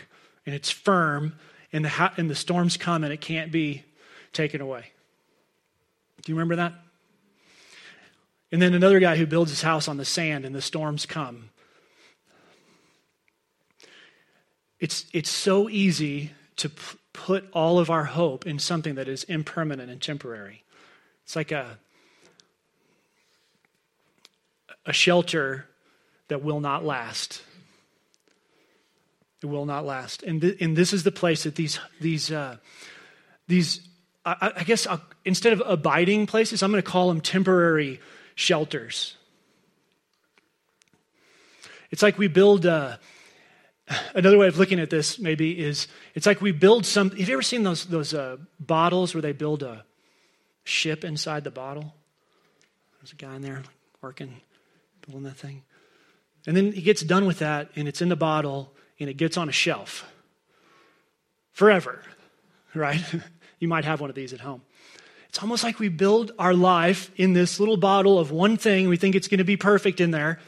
and 0.46 0.54
it's 0.54 0.70
firm, 0.70 1.34
and 1.72 1.84
the, 1.84 2.12
and 2.16 2.30
the 2.30 2.34
storms 2.34 2.76
come 2.76 3.02
and 3.02 3.12
it 3.12 3.20
can't 3.20 3.50
be 3.50 3.82
taken 4.32 4.60
away. 4.60 4.92
Do 6.22 6.30
you 6.30 6.36
remember 6.36 6.56
that? 6.56 6.74
And 8.52 8.62
then 8.62 8.74
another 8.74 9.00
guy 9.00 9.16
who 9.16 9.26
builds 9.26 9.50
his 9.50 9.62
house 9.62 9.88
on 9.88 9.96
the 9.96 10.04
sand 10.04 10.44
and 10.44 10.54
the 10.54 10.62
storms 10.62 11.06
come. 11.06 11.50
It's, 14.78 15.06
it's 15.12 15.30
so 15.30 15.68
easy 15.68 16.30
to 16.56 16.68
p- 16.68 16.98
put 17.12 17.48
all 17.52 17.78
of 17.78 17.90
our 17.90 18.04
hope 18.04 18.46
in 18.46 18.58
something 18.58 18.94
that 18.94 19.08
is 19.08 19.24
impermanent 19.24 19.90
and 19.90 20.00
temporary. 20.00 20.62
It's 21.24 21.34
like 21.34 21.50
a, 21.50 21.78
a 24.86 24.92
shelter 24.92 25.66
that 26.28 26.42
will 26.42 26.60
not 26.60 26.84
last. 26.84 27.42
It 29.42 29.46
will 29.46 29.66
not 29.66 29.84
last. 29.84 30.22
And, 30.22 30.40
th- 30.40 30.56
and 30.60 30.76
this 30.76 30.92
is 30.92 31.02
the 31.02 31.12
place 31.12 31.42
that 31.42 31.54
these, 31.54 31.78
these, 32.00 32.32
uh, 32.32 32.56
these 33.46 33.86
I, 34.24 34.52
I 34.56 34.64
guess 34.64 34.86
I'll, 34.86 35.02
instead 35.24 35.52
of 35.52 35.62
abiding 35.66 36.26
places, 36.26 36.62
I'm 36.62 36.70
going 36.70 36.82
to 36.82 36.90
call 36.90 37.08
them 37.08 37.20
temporary 37.20 38.00
shelters. 38.34 39.16
It's 41.90 42.02
like 42.02 42.18
we 42.18 42.28
build, 42.28 42.64
uh, 42.64 42.96
another 44.14 44.38
way 44.38 44.48
of 44.48 44.58
looking 44.58 44.80
at 44.80 44.88
this 44.88 45.18
maybe 45.18 45.58
is 45.58 45.88
it's 46.14 46.26
like 46.26 46.40
we 46.40 46.52
build 46.52 46.86
some, 46.86 47.10
have 47.10 47.28
you 47.28 47.34
ever 47.34 47.42
seen 47.42 47.62
those, 47.62 47.84
those 47.84 48.14
uh, 48.14 48.38
bottles 48.58 49.14
where 49.14 49.22
they 49.22 49.32
build 49.32 49.62
a 49.62 49.84
ship 50.64 51.04
inside 51.04 51.44
the 51.44 51.50
bottle? 51.50 51.94
There's 53.00 53.12
a 53.12 53.16
guy 53.16 53.36
in 53.36 53.42
there 53.42 53.62
working 54.00 54.40
building 55.06 55.24
that 55.24 55.36
thing. 55.36 55.62
And 56.46 56.56
then 56.56 56.72
he 56.72 56.82
gets 56.82 57.02
done 57.02 57.26
with 57.26 57.38
that, 57.38 57.70
and 57.76 57.88
it's 57.88 58.02
in 58.02 58.08
the 58.08 58.16
bottle, 58.16 58.72
and 59.00 59.08
it 59.08 59.14
gets 59.14 59.36
on 59.36 59.48
a 59.48 59.52
shelf 59.52 60.10
forever, 61.52 62.02
right? 62.74 63.02
you 63.58 63.68
might 63.68 63.84
have 63.84 64.00
one 64.00 64.10
of 64.10 64.16
these 64.16 64.32
at 64.32 64.40
home. 64.40 64.62
It's 65.28 65.42
almost 65.42 65.64
like 65.64 65.80
we 65.80 65.88
build 65.88 66.32
our 66.38 66.54
life 66.54 67.10
in 67.16 67.32
this 67.32 67.58
little 67.58 67.76
bottle 67.76 68.20
of 68.20 68.30
one 68.30 68.56
thing. 68.56 68.88
We 68.88 68.96
think 68.96 69.16
it's 69.16 69.26
going 69.26 69.38
to 69.38 69.44
be 69.44 69.56
perfect 69.56 70.00
in 70.00 70.12
there. 70.12 70.38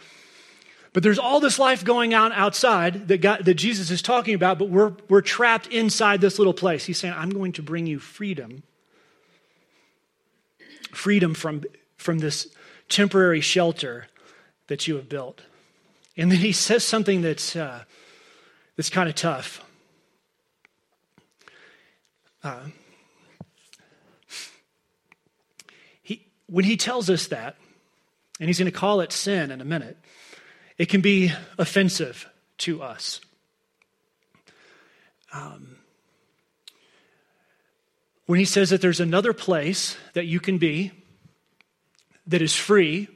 But 0.92 1.02
there's 1.02 1.18
all 1.18 1.40
this 1.40 1.58
life 1.58 1.84
going 1.84 2.14
on 2.14 2.32
outside 2.32 3.08
that, 3.08 3.18
God, 3.20 3.44
that 3.44 3.54
Jesus 3.54 3.90
is 3.90 4.00
talking 4.00 4.34
about, 4.34 4.58
but 4.58 4.70
we're, 4.70 4.92
we're 5.08 5.22
trapped 5.22 5.66
inside 5.66 6.20
this 6.20 6.38
little 6.38 6.54
place. 6.54 6.84
He's 6.84 6.98
saying, 6.98 7.14
I'm 7.14 7.30
going 7.30 7.52
to 7.52 7.62
bring 7.62 7.86
you 7.86 7.98
freedom. 7.98 8.62
Freedom 10.92 11.34
from, 11.34 11.64
from 11.96 12.20
this 12.20 12.46
temporary 12.88 13.40
shelter 13.40 14.06
that 14.68 14.86
you 14.86 14.96
have 14.96 15.08
built. 15.08 15.42
And 16.16 16.30
then 16.30 16.38
he 16.38 16.52
says 16.52 16.84
something 16.84 17.22
that's, 17.22 17.54
uh, 17.56 17.84
that's 18.76 18.90
kind 18.90 19.08
of 19.08 19.14
tough. 19.14 19.62
Uh, 22.42 22.60
he, 26.02 26.26
when 26.46 26.64
he 26.64 26.76
tells 26.76 27.10
us 27.10 27.26
that, 27.28 27.56
and 28.38 28.48
he's 28.48 28.58
going 28.58 28.70
to 28.70 28.78
call 28.78 29.00
it 29.00 29.12
sin 29.12 29.50
in 29.50 29.60
a 29.60 29.64
minute, 29.64 29.98
it 30.78 30.88
can 30.88 31.00
be 31.00 31.32
offensive 31.58 32.28
to 32.58 32.82
us. 32.82 33.20
Um, 35.32 35.76
when 38.26 38.38
he 38.38 38.44
says 38.44 38.70
that 38.70 38.80
there's 38.80 39.00
another 39.00 39.32
place 39.32 39.96
that 40.14 40.26
you 40.26 40.40
can 40.40 40.58
be 40.58 40.92
that 42.26 42.42
is 42.42 42.54
free, 42.54 43.08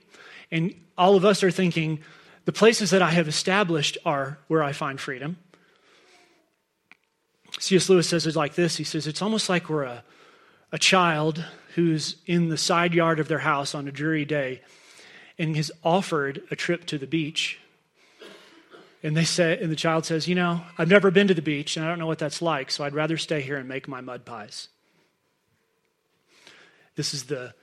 and 0.50 0.74
all 0.98 1.16
of 1.16 1.24
us 1.24 1.42
are 1.42 1.50
thinking, 1.50 2.00
the 2.44 2.52
places 2.52 2.90
that 2.90 3.02
I 3.02 3.10
have 3.10 3.28
established 3.28 3.98
are 4.04 4.38
where 4.48 4.62
I 4.62 4.72
find 4.72 5.00
freedom. 5.00 5.38
C.S. 7.58 7.88
Lewis 7.88 8.08
says 8.08 8.26
it 8.26 8.36
like 8.36 8.54
this 8.54 8.76
He 8.76 8.84
says, 8.84 9.06
It's 9.06 9.22
almost 9.22 9.48
like 9.48 9.68
we're 9.68 9.84
a, 9.84 10.04
a 10.72 10.78
child 10.78 11.44
who's 11.74 12.16
in 12.26 12.48
the 12.48 12.56
side 12.56 12.94
yard 12.94 13.20
of 13.20 13.28
their 13.28 13.38
house 13.40 13.74
on 13.74 13.86
a 13.86 13.92
dreary 13.92 14.24
day 14.24 14.60
and 15.38 15.56
is 15.56 15.72
offered 15.82 16.42
a 16.50 16.56
trip 16.56 16.84
to 16.86 16.98
the 16.98 17.06
beach. 17.06 17.58
And 19.02 19.16
they 19.16 19.24
say, 19.24 19.58
and 19.60 19.72
the 19.72 19.76
child 19.76 20.04
says, 20.04 20.28
You 20.28 20.34
know, 20.34 20.62
I've 20.76 20.88
never 20.88 21.10
been 21.10 21.28
to 21.28 21.34
the 21.34 21.42
beach 21.42 21.76
and 21.76 21.84
I 21.84 21.88
don't 21.88 21.98
know 21.98 22.06
what 22.06 22.18
that's 22.18 22.42
like, 22.42 22.70
so 22.70 22.84
I'd 22.84 22.94
rather 22.94 23.16
stay 23.16 23.40
here 23.40 23.56
and 23.56 23.68
make 23.68 23.88
my 23.88 24.00
mud 24.00 24.24
pies. 24.24 24.68
This 26.96 27.14
is 27.14 27.24
the, 27.24 27.54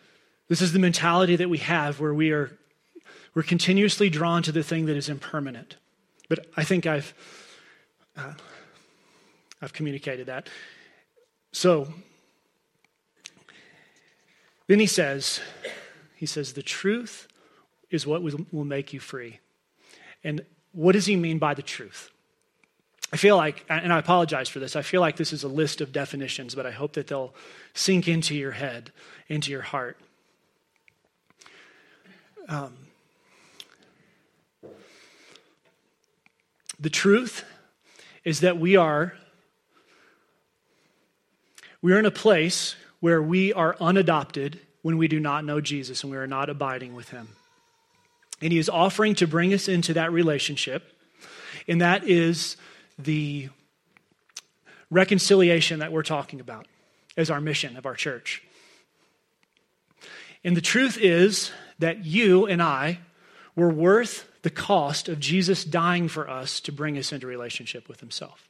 this 0.47 0.61
is 0.61 0.73
the 0.73 0.79
mentality 0.79 1.35
that 1.35 1.49
we 1.49 1.59
have 1.59 1.99
where 1.99 2.13
we 2.13 2.31
are 2.31 2.57
we're 3.37 3.43
continuously 3.43 4.09
drawn 4.09 4.41
to 4.41 4.51
the 4.51 4.63
thing 4.63 4.87
that 4.87 4.97
is 4.97 5.09
impermanent. 5.09 5.75
But 6.27 6.47
I 6.57 6.63
think 6.63 6.87
I've, 6.87 7.13
uh, 8.17 8.33
I've 9.61 9.73
communicated 9.73 10.25
that. 10.25 10.49
So 11.51 11.87
then 14.65 14.79
he 14.79 14.87
says, 14.87 15.39
he 16.15 16.25
says, 16.25 16.53
the 16.53 16.63
truth 16.63 17.27
is 17.91 18.07
what 18.07 18.23
will 18.23 18.65
make 18.65 18.91
you 18.91 18.99
free. 18.99 19.39
And 20.23 20.43
what 20.71 20.93
does 20.93 21.05
he 21.05 21.15
mean 21.15 21.37
by 21.37 21.53
the 21.53 21.61
truth? 21.61 22.09
I 23.13 23.17
feel 23.17 23.37
like, 23.37 23.63
and 23.69 23.93
I 23.93 23.99
apologize 23.99 24.49
for 24.49 24.57
this, 24.57 24.75
I 24.75 24.81
feel 24.81 24.99
like 24.99 25.15
this 25.15 25.31
is 25.31 25.43
a 25.43 25.47
list 25.47 25.79
of 25.79 25.91
definitions, 25.91 26.55
but 26.55 26.65
I 26.65 26.71
hope 26.71 26.93
that 26.93 27.05
they'll 27.05 27.35
sink 27.75 28.07
into 28.07 28.33
your 28.33 28.53
head, 28.53 28.91
into 29.27 29.51
your 29.51 29.61
heart. 29.61 29.99
Um, 32.49 32.86
The 36.79 36.89
truth 36.89 37.43
is 38.23 38.41
that 38.41 38.57
we 38.57 38.75
are 38.75 39.13
we 41.81 41.93
are 41.93 41.99
in 41.99 42.05
a 42.05 42.11
place 42.11 42.75
where 42.99 43.21
we 43.21 43.53
are 43.53 43.75
unadopted 43.79 44.59
when 44.81 44.97
we 44.97 45.07
do 45.07 45.19
not 45.19 45.45
know 45.45 45.61
Jesus 45.61 46.03
and 46.03 46.11
we 46.11 46.17
are 46.17 46.27
not 46.27 46.49
abiding 46.49 46.95
with 46.95 47.09
him. 47.09 47.29
And 48.41 48.51
he 48.51 48.59
is 48.59 48.69
offering 48.69 49.15
to 49.15 49.27
bring 49.27 49.53
us 49.53 49.67
into 49.67 49.93
that 49.93 50.11
relationship, 50.11 50.93
and 51.67 51.81
that 51.81 52.03
is 52.03 52.57
the 52.99 53.49
reconciliation 54.89 55.79
that 55.79 55.91
we're 55.91 56.03
talking 56.03 56.39
about 56.39 56.67
as 57.15 57.29
our 57.29 57.41
mission 57.41 57.77
of 57.77 57.85
our 57.85 57.95
church. 57.95 58.43
And 60.43 60.55
the 60.55 60.61
truth 60.61 60.97
is 60.99 61.51
that 61.79 62.05
you 62.05 62.45
and 62.45 62.61
I 62.61 62.99
were 63.57 63.69
worth 63.69 64.29
the 64.43 64.49
cost 64.49 65.09
of 65.09 65.19
Jesus 65.19 65.65
dying 65.65 66.07
for 66.07 66.29
us 66.29 66.61
to 66.61 66.71
bring 66.71 66.97
us 66.97 67.11
into 67.11 67.27
relationship 67.27 67.89
with 67.89 67.99
himself. 67.99 68.47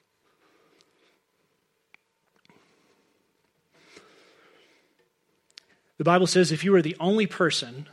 The 5.97 6.03
Bible 6.03 6.27
says 6.27 6.51
if 6.51 6.63
you 6.63 6.73
were 6.73 6.81
the 6.81 6.97
only 6.99 7.25
person 7.25 7.87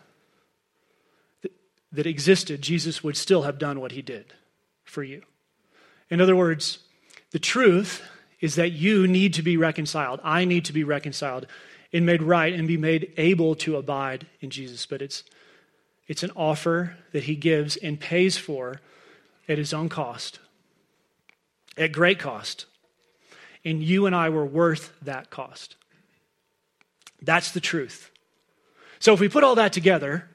that, 1.43 1.53
that 1.93 2.07
existed, 2.07 2.61
Jesus 2.61 3.03
would 3.03 3.17
still 3.17 3.43
have 3.43 3.59
done 3.59 3.81
what 3.81 3.93
he 3.93 4.03
did 4.03 4.35
for 4.85 5.03
you. 5.03 5.23
In 6.11 6.21
other 6.21 6.37
words, 6.37 6.81
the 7.31 7.39
truth 7.39 8.03
is 8.41 8.57
that 8.57 8.73
you 8.73 9.07
need 9.07 9.33
to 9.35 9.43
be 9.43 9.57
reconciled. 9.57 10.21
I 10.23 10.45
need 10.45 10.65
to 10.67 10.73
be 10.73 10.85
reconciled 10.85 11.47
and 11.93 12.05
made 12.05 12.23
right 12.23 12.53
and 12.53 12.67
be 12.67 12.77
made 12.77 13.13
able 13.17 13.55
to 13.55 13.77
abide 13.77 14.27
in 14.41 14.51
Jesus. 14.51 14.85
But 14.85 15.01
it's 15.01 15.23
it's 16.07 16.23
an 16.23 16.31
offer 16.37 16.97
that 17.13 17.25
he 17.25 17.35
gives 17.35 17.77
and 17.77 17.99
pays 17.99 18.37
for 18.37 18.81
at 19.49 19.59
his 19.59 19.73
own 19.73 19.89
cost, 19.89 20.39
at 21.77 21.93
great 21.93 22.19
cost. 22.19 22.67
And 23.65 23.83
you 23.83 24.07
and 24.07 24.15
I 24.15 24.29
were 24.29 24.45
worth 24.45 24.93
that 25.03 25.31
cost. 25.31 25.77
That's 27.23 27.53
the 27.53 27.61
truth. 27.61 28.11
So 28.99 29.15
if 29.15 29.21
we 29.21 29.29
put 29.29 29.45
all 29.45 29.55
that 29.55 29.73
together, 29.73 30.29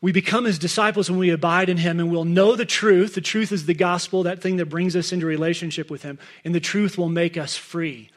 we 0.00 0.12
become 0.12 0.44
his 0.44 0.58
disciples 0.58 1.10
when 1.10 1.18
we 1.18 1.30
abide 1.30 1.68
in 1.68 1.76
him 1.76 2.00
and 2.00 2.10
we'll 2.10 2.24
know 2.24 2.56
the 2.56 2.64
truth. 2.64 3.14
The 3.14 3.20
truth 3.20 3.52
is 3.52 3.66
the 3.66 3.74
gospel, 3.74 4.22
that 4.22 4.40
thing 4.40 4.56
that 4.56 4.66
brings 4.66 4.96
us 4.96 5.12
into 5.12 5.26
relationship 5.26 5.90
with 5.90 6.02
him. 6.02 6.18
And 6.44 6.54
the 6.54 6.60
truth 6.60 6.96
will 6.96 7.08
make 7.08 7.36
us 7.36 7.56
free. 7.56 8.10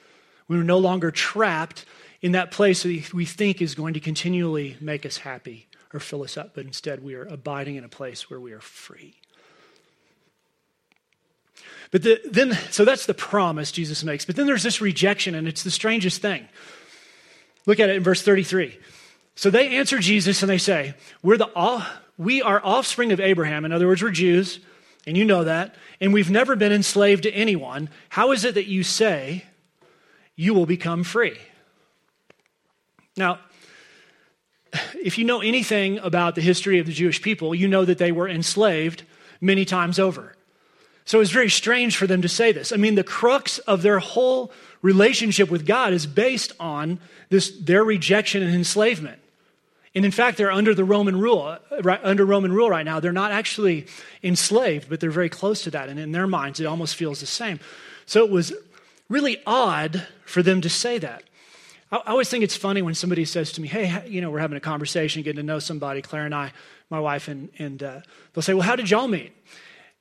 We're 0.48 0.64
no 0.64 0.78
longer 0.78 1.12
trapped 1.12 1.86
in 2.24 2.32
that 2.32 2.52
place 2.52 2.84
that 2.84 3.14
we 3.14 3.26
think 3.26 3.62
is 3.62 3.76
going 3.76 3.94
to 3.94 4.00
continually 4.00 4.78
make 4.80 5.06
us 5.06 5.18
happy 5.18 5.68
or 5.94 6.00
fill 6.00 6.24
us 6.24 6.38
up, 6.38 6.56
but 6.56 6.66
instead 6.66 7.04
we 7.04 7.16
are 7.16 7.26
abiding 7.26 7.76
in 7.76 7.84
a 7.84 7.90
place 7.90 8.30
where 8.30 8.40
we 8.40 8.54
are 8.54 8.62
free. 8.62 9.14
But 11.92 12.02
the, 12.02 12.22
then, 12.32 12.58
so 12.72 12.86
that's 12.86 13.06
the 13.06 13.14
promise 13.14 13.72
Jesus 13.72 14.04
makes. 14.06 14.24
But 14.26 14.38
then 14.38 14.48
there's 14.48 14.64
this 14.64 14.82
rejection, 14.82 15.36
and 15.36 15.48
it's 15.48 15.64
the 15.64 15.70
strangest 15.70 16.22
thing. 16.22 16.48
Look 17.66 17.80
at 17.80 17.90
it 17.90 17.98
in 17.98 18.04
verse 18.04 18.24
33. 18.24 18.80
So 19.36 19.50
they 19.50 19.76
answer 19.78 20.00
Jesus 20.00 20.42
and 20.42 20.50
they 20.50 20.58
say, 20.58 20.96
We're 21.22 21.38
the, 21.38 21.86
We 22.18 22.42
are 22.42 22.62
offspring 22.64 23.12
of 23.12 23.20
Abraham. 23.20 23.66
In 23.66 23.74
other 23.74 23.86
words, 23.86 24.02
we're 24.02 24.12
Jews, 24.12 24.60
and 25.06 25.18
you 25.18 25.26
know 25.26 25.44
that, 25.44 25.76
and 26.00 26.14
we've 26.14 26.32
never 26.32 26.56
been 26.56 26.72
enslaved 26.72 27.24
to 27.24 27.32
anyone. 27.32 27.90
How 28.10 28.32
is 28.32 28.46
it 28.46 28.56
that 28.56 28.68
you 28.68 28.82
say 28.82 29.44
you 30.36 30.54
will 30.54 30.66
become 30.66 31.04
free? 31.04 31.38
Now, 33.16 33.40
if 35.04 35.18
you 35.18 35.26
know 35.26 35.42
anything 35.42 36.00
about 36.00 36.36
the 36.36 36.42
history 36.42 36.80
of 36.80 36.86
the 36.86 36.94
Jewish 36.94 37.22
people, 37.22 37.54
you 37.54 37.68
know 37.68 37.86
that 37.86 37.98
they 37.98 38.12
were 38.12 38.28
enslaved 38.28 39.04
many 39.40 39.66
times 39.66 40.00
over. 40.00 40.36
So 41.06 41.20
it's 41.20 41.32
very 41.32 41.50
strange 41.50 41.98
for 41.98 42.08
them 42.08 42.22
to 42.22 42.30
say 42.30 42.52
this. 42.52 42.72
I 42.72 42.78
mean, 42.78 42.96
the 42.96 43.04
crux 43.04 43.60
of 43.60 43.82
their 43.82 44.00
whole 44.00 44.52
relationship 44.82 45.52
with 45.52 45.66
God 45.66 45.94
is 45.94 46.08
based 46.08 46.54
on 46.60 47.00
this, 47.30 47.52
their 47.60 47.84
rejection 47.84 48.42
and 48.42 48.56
enslavement. 48.56 49.20
And 49.96 50.06
in 50.06 50.12
fact, 50.12 50.38
they're 50.38 50.52
under 50.52 50.74
the 50.74 50.86
Roman 50.86 51.20
rule, 51.20 51.58
right, 51.82 52.00
under 52.04 52.26
Roman 52.26 52.52
rule 52.52 52.70
right 52.70 52.86
now. 52.86 53.00
They're 53.00 53.12
not 53.12 53.32
actually 53.32 53.86
enslaved, 54.24 54.90
but 54.90 55.00
they're 55.00 55.12
very 55.12 55.30
close 55.30 55.64
to 55.64 55.72
that. 55.72 55.90
And 55.90 56.00
in 56.00 56.14
their 56.14 56.26
minds, 56.26 56.60
it 56.60 56.66
almost 56.66 56.96
feels 56.96 57.20
the 57.20 57.28
same. 57.28 57.60
So 58.06 58.26
it 58.26 58.32
was 58.32 58.54
really 59.10 59.38
odd 59.46 60.08
for 60.26 60.42
them 60.42 60.62
to 60.62 60.70
say 60.70 60.98
that. 61.00 61.24
I 61.94 62.12
always 62.12 62.28
think 62.28 62.44
it's 62.44 62.56
funny 62.56 62.82
when 62.82 62.96
somebody 62.96 63.24
says 63.24 63.52
to 63.52 63.62
me, 63.62 63.68
hey, 63.68 64.04
you 64.08 64.20
know, 64.20 64.32
we're 64.32 64.40
having 64.40 64.58
a 64.58 64.62
conversation, 64.62 65.22
getting 65.22 65.38
to 65.38 65.44
know 65.44 65.60
somebody, 65.60 66.02
Claire 66.02 66.26
and 66.26 66.34
I, 66.34 66.52
my 66.90 67.00
wife, 67.00 67.28
and, 67.28 67.50
and 67.60 67.84
uh, 67.84 68.02
they'll 68.34 68.42
say, 68.42 68.56
well, 68.56 68.64
how 68.64 68.76
did 68.76 68.90
y'all 68.90 69.08
meet? 69.08 69.32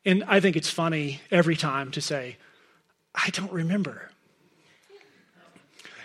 And 0.06 0.24
I 0.26 0.40
think 0.40 0.56
it's 0.56 0.70
funny 0.70 1.20
every 1.30 1.54
time 1.54 1.90
to 1.90 2.00
say, 2.00 2.38
I 3.14 3.28
don't 3.30 3.52
remember. 3.52 4.10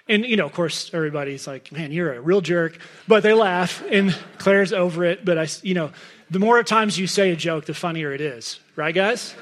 And, 0.09 0.25
you 0.25 0.35
know, 0.35 0.45
of 0.45 0.51
course, 0.51 0.93
everybody's 0.93 1.47
like, 1.47 1.71
man, 1.71 1.93
you're 1.93 2.13
a 2.13 2.19
real 2.19 2.41
jerk. 2.41 2.79
But 3.07 3.23
they 3.23 3.33
laugh, 3.33 3.81
and 3.89 4.13
Claire's 4.39 4.73
over 4.73 5.05
it. 5.05 5.23
But, 5.23 5.37
I, 5.37 5.47
you 5.61 5.73
know, 5.73 5.91
the 6.29 6.39
more 6.39 6.61
times 6.63 6.99
you 6.99 7.07
say 7.07 7.31
a 7.31 7.35
joke, 7.37 7.63
the 7.63 7.73
funnier 7.73 8.11
it 8.11 8.19
is. 8.19 8.59
Right, 8.75 8.93
guys? 8.93 9.35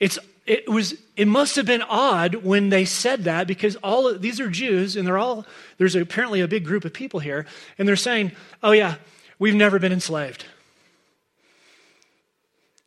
It's 0.00 0.18
it 0.46 0.68
was 0.68 0.94
it 1.16 1.28
must 1.28 1.56
have 1.56 1.66
been 1.66 1.82
odd 1.82 2.36
when 2.36 2.68
they 2.68 2.84
said 2.84 3.24
that 3.24 3.46
because 3.46 3.76
all 3.76 4.08
of, 4.08 4.22
these 4.22 4.40
are 4.40 4.48
Jews 4.48 4.96
and 4.96 5.06
they're 5.06 5.18
all 5.18 5.46
there's 5.78 5.94
apparently 5.94 6.40
a 6.40 6.48
big 6.48 6.64
group 6.64 6.84
of 6.84 6.92
people 6.92 7.20
here 7.20 7.46
and 7.78 7.88
they're 7.88 7.96
saying, 7.96 8.32
"Oh 8.62 8.72
yeah, 8.72 8.96
we've 9.38 9.54
never 9.54 9.78
been 9.78 9.92
enslaved." 9.92 10.44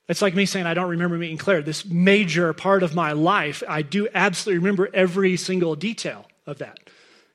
It's 0.08 0.24
like 0.24 0.34
me 0.34 0.48
saying, 0.48 0.66
I 0.66 0.74
don't 0.74 0.90
remember 0.90 1.20
meeting 1.20 1.38
Claire. 1.38 1.62
This 1.62 1.86
major 1.86 2.52
part 2.52 2.82
of 2.82 2.96
my 2.96 3.12
life, 3.12 3.62
I 3.68 3.84
do 3.84 4.08
absolutely 4.12 4.58
remember 4.58 4.90
every 4.92 5.38
single 5.38 5.76
detail 5.76 6.26
of 6.48 6.58
that. 6.58 6.80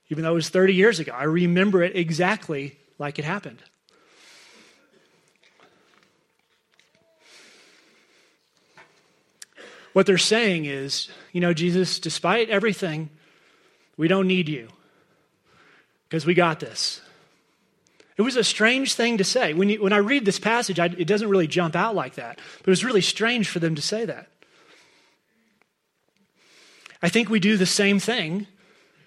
Even 0.09 0.25
though 0.25 0.33
it 0.33 0.35
was 0.35 0.49
30 0.49 0.75
years 0.75 0.99
ago, 0.99 1.13
I 1.13 1.23
remember 1.23 1.85
it 1.85 1.95
exactly 1.95 2.77
like 2.99 3.21
it 3.21 3.25
happened. 3.25 3.63
What 9.95 10.07
they're 10.07 10.19
saying 10.19 10.65
is, 10.65 11.09
you 11.33 11.41
know, 11.41 11.55
Jesus, 11.55 12.01
despite 12.01 12.51
everything, 12.51 13.11
we 13.97 14.09
don't 14.09 14.27
need 14.27 14.49
you 14.49 14.69
because 16.09 16.27
we 16.27 16.35
got 16.35 16.59
this. 16.59 17.01
It 18.17 18.23
was 18.23 18.37
a 18.37 18.45
strange 18.45 18.95
thing 18.95 19.19
to 19.19 19.25
say. 19.25 19.55
When, 19.55 19.69
you, 19.69 19.81
when 19.83 19.93
I 19.93 19.99
read 19.99 20.25
this 20.25 20.41
passage, 20.41 20.81
I, 20.81 20.87
it 20.87 21.07
doesn't 21.07 21.29
really 21.29 21.47
jump 21.47 21.77
out 21.77 21.95
like 21.95 22.17
that, 22.17 22.41
but 22.59 22.69
it 22.69 22.71
was 22.71 22.85
really 22.85 23.01
strange 23.01 23.49
for 23.49 23.61
them 23.61 23.77
to 23.77 23.83
say 23.83 24.05
that. 24.05 24.29
I 27.01 27.09
think 27.09 27.31
we 27.31 27.39
do 27.39 27.57
the 27.57 27.65
same 27.65 28.01
thing 28.01 28.49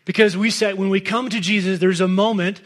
because 0.05 0.37
we 0.37 0.49
said 0.49 0.75
when 0.75 0.89
we 0.89 1.01
come 1.01 1.29
to 1.29 1.41
Jesus, 1.41 1.79
there's 1.79 1.99
a 1.99 2.07
moment 2.07 2.61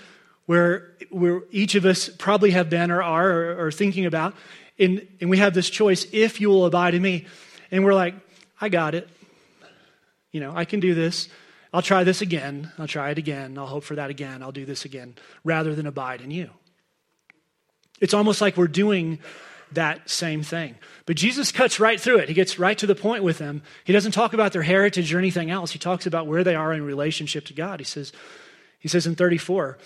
where, 0.45 0.91
where 1.09 1.41
each 1.49 1.73
of 1.73 1.85
us 1.85 2.07
probably 2.07 2.51
have 2.51 2.69
been 2.69 2.91
or 2.91 3.01
are 3.01 3.31
or, 3.31 3.65
or 3.65 3.71
thinking 3.71 4.05
about, 4.05 4.35
and, 4.77 5.07
and 5.19 5.29
we 5.29 5.39
have 5.39 5.55
this 5.55 5.71
choice 5.71 6.05
if 6.11 6.39
you 6.39 6.49
will 6.49 6.65
abide 6.67 6.93
in 6.93 7.01
me. 7.01 7.25
And 7.71 7.83
we're 7.85 7.93
like, 7.93 8.15
I 8.59 8.69
got 8.69 8.93
it. 8.93 9.09
You 10.31 10.39
know, 10.39 10.53
I 10.55 10.65
can 10.65 10.79
do 10.79 10.93
this. 10.93 11.29
I'll 11.73 11.81
try 11.81 12.03
this 12.03 12.21
again. 12.21 12.71
I'll 12.77 12.87
try 12.87 13.11
it 13.11 13.17
again. 13.17 13.57
I'll 13.57 13.67
hope 13.67 13.83
for 13.83 13.95
that 13.95 14.09
again. 14.09 14.43
I'll 14.43 14.51
do 14.51 14.65
this 14.65 14.85
again, 14.85 15.15
rather 15.43 15.73
than 15.73 15.87
abide 15.87 16.21
in 16.21 16.31
you. 16.31 16.49
It's 18.01 18.13
almost 18.13 18.41
like 18.41 18.57
we're 18.57 18.67
doing 18.67 19.19
that 19.73 20.09
same 20.09 20.43
thing. 20.43 20.75
But 21.05 21.15
Jesus 21.15 21.51
cuts 21.51 21.79
right 21.79 21.99
through 21.99 22.17
it. 22.17 22.27
He 22.27 22.33
gets 22.33 22.59
right 22.59 22.77
to 22.77 22.87
the 22.87 22.95
point 22.95 23.23
with 23.23 23.37
them. 23.37 23.61
He 23.85 23.93
doesn't 23.93 24.11
talk 24.11 24.33
about 24.33 24.51
their 24.51 24.63
heritage 24.63 25.13
or 25.13 25.19
anything 25.19 25.49
else. 25.49 25.71
He 25.71 25.79
talks 25.79 26.05
about 26.05 26.27
where 26.27 26.43
they 26.43 26.55
are 26.55 26.73
in 26.73 26.83
relationship 26.83 27.45
to 27.45 27.53
God. 27.53 27.79
He 27.79 27.85
says, 27.85 28.11
he 28.79 28.89
says 28.89 29.07
in 29.07 29.15
34, 29.15 29.77